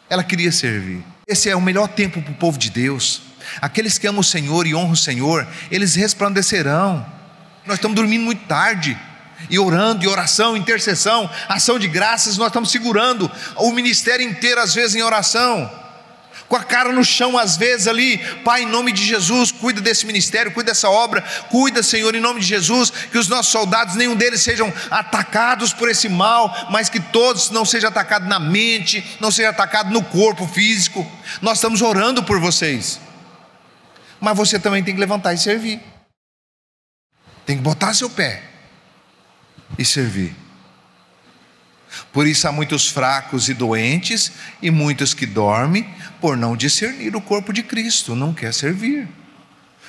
Ela 0.08 0.22
queria 0.22 0.52
servir. 0.52 1.02
Esse 1.26 1.48
é 1.48 1.56
o 1.56 1.60
melhor 1.60 1.88
tempo 1.88 2.20
para 2.22 2.32
o 2.32 2.36
povo 2.36 2.58
de 2.58 2.70
Deus. 2.70 3.22
Aqueles 3.60 3.98
que 3.98 4.06
amam 4.06 4.20
o 4.20 4.24
Senhor 4.24 4.66
e 4.66 4.74
honram 4.74 4.92
o 4.92 4.96
Senhor, 4.96 5.46
eles 5.70 5.94
resplandecerão. 5.94 7.04
Nós 7.66 7.76
estamos 7.76 7.96
dormindo 7.96 8.22
muito 8.22 8.46
tarde 8.46 8.96
e 9.48 9.58
orando, 9.58 10.04
e 10.04 10.08
oração, 10.08 10.56
intercessão, 10.56 11.30
ação 11.48 11.78
de 11.78 11.88
graças, 11.88 12.36
nós 12.36 12.48
estamos 12.48 12.70
segurando 12.70 13.30
o 13.56 13.70
ministério 13.72 14.26
inteiro, 14.26 14.60
às 14.60 14.74
vezes, 14.74 14.96
em 14.96 15.02
oração 15.02 15.70
com 16.48 16.56
a 16.56 16.64
cara 16.64 16.92
no 16.92 17.04
chão, 17.04 17.36
às 17.36 17.56
vezes 17.56 17.86
ali, 17.86 18.18
Pai, 18.42 18.62
em 18.62 18.66
nome 18.66 18.90
de 18.90 19.04
Jesus, 19.04 19.52
cuida 19.52 19.80
desse 19.80 20.06
ministério, 20.06 20.52
cuida 20.52 20.70
dessa 20.70 20.88
obra, 20.88 21.22
cuida, 21.50 21.82
Senhor, 21.82 22.14
em 22.14 22.20
nome 22.20 22.40
de 22.40 22.46
Jesus, 22.46 22.90
que 22.90 23.18
os 23.18 23.28
nossos 23.28 23.52
soldados, 23.52 23.94
nenhum 23.94 24.16
deles 24.16 24.40
sejam 24.40 24.72
atacados 24.90 25.72
por 25.72 25.90
esse 25.90 26.08
mal, 26.08 26.68
mas 26.70 26.88
que 26.88 27.00
todos 27.00 27.50
não 27.50 27.64
sejam 27.64 27.90
atacados 27.90 28.28
na 28.28 28.38
mente, 28.38 29.04
não 29.20 29.30
sejam 29.30 29.50
atacados 29.50 29.92
no 29.92 30.02
corpo 30.02 30.46
físico. 30.46 31.06
Nós 31.42 31.58
estamos 31.58 31.82
orando 31.82 32.22
por 32.22 32.40
vocês, 32.40 32.98
mas 34.18 34.36
você 34.36 34.58
também 34.58 34.82
tem 34.82 34.94
que 34.94 35.00
levantar 35.00 35.34
e 35.34 35.38
servir, 35.38 35.80
tem 37.44 37.56
que 37.56 37.62
botar 37.62 37.92
seu 37.92 38.08
pé 38.08 38.42
e 39.78 39.84
servir. 39.84 40.47
Por 42.18 42.26
isso 42.26 42.48
há 42.48 42.50
muitos 42.50 42.88
fracos 42.88 43.48
e 43.48 43.54
doentes 43.54 44.32
e 44.60 44.72
muitos 44.72 45.14
que 45.14 45.24
dormem 45.24 45.88
por 46.20 46.36
não 46.36 46.56
discernir 46.56 47.14
o 47.14 47.20
corpo 47.20 47.52
de 47.52 47.62
Cristo, 47.62 48.16
não 48.16 48.34
quer 48.34 48.52
servir. 48.52 49.06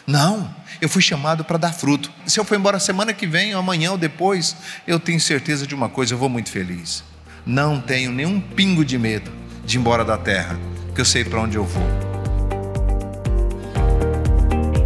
Não, 0.06 0.54
eu 0.80 0.88
fui 0.88 1.02
chamado 1.02 1.44
para 1.44 1.58
dar 1.58 1.74
fruto. 1.74 2.12
Se 2.28 2.40
eu 2.40 2.46
for 2.46 2.56
embora 2.56 2.80
semana 2.80 3.14
que 3.14 3.26
vem, 3.26 3.56
ou 3.56 3.60
amanhã 3.60 3.94
ou 3.94 3.98
depois, 3.98 4.56
eu 4.86 5.00
tenho 5.00 5.20
certeza 5.20 5.66
de 5.66 5.74
uma 5.74 5.90
coisa, 5.90 6.14
eu 6.14 6.20
vou 6.20 6.30
muito 6.30 6.52
feliz. 6.52 7.04
Não 7.44 7.82
tenho 7.82 8.12
nenhum 8.12 8.40
pingo 8.40 8.86
de 8.86 9.00
medo 9.00 9.32
de 9.66 9.78
ir 9.78 9.80
embora 9.80 10.06
da 10.06 10.16
terra, 10.16 10.56
porque 10.86 11.02
eu 11.02 11.06
sei 11.06 11.26
para 11.26 11.42
onde 11.42 11.58
eu 11.58 11.64
vou. 11.64 11.84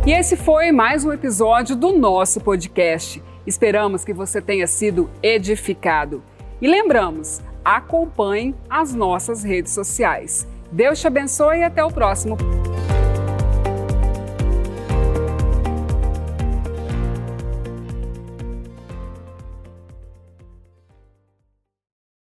E 0.08 0.14
esse 0.14 0.38
foi 0.38 0.72
mais 0.72 1.04
um 1.04 1.12
episódio 1.12 1.76
do 1.76 1.92
nosso 1.92 2.40
podcast. 2.40 3.22
Esperamos 3.46 4.06
que 4.06 4.14
você 4.14 4.42
tenha 4.42 4.66
sido 4.66 5.12
edificado. 5.22 6.24
E 6.64 6.68
lembramos, 6.68 7.42
acompanhe 7.66 8.56
as 8.70 8.96
nossas 8.96 9.44
redes 9.44 9.74
sociais. 9.74 10.48
Deus 10.72 10.98
te 10.98 11.08
abençoe 11.08 11.58
e 11.58 11.64
até 11.64 11.84
o 11.84 11.92
próximo 11.92 12.38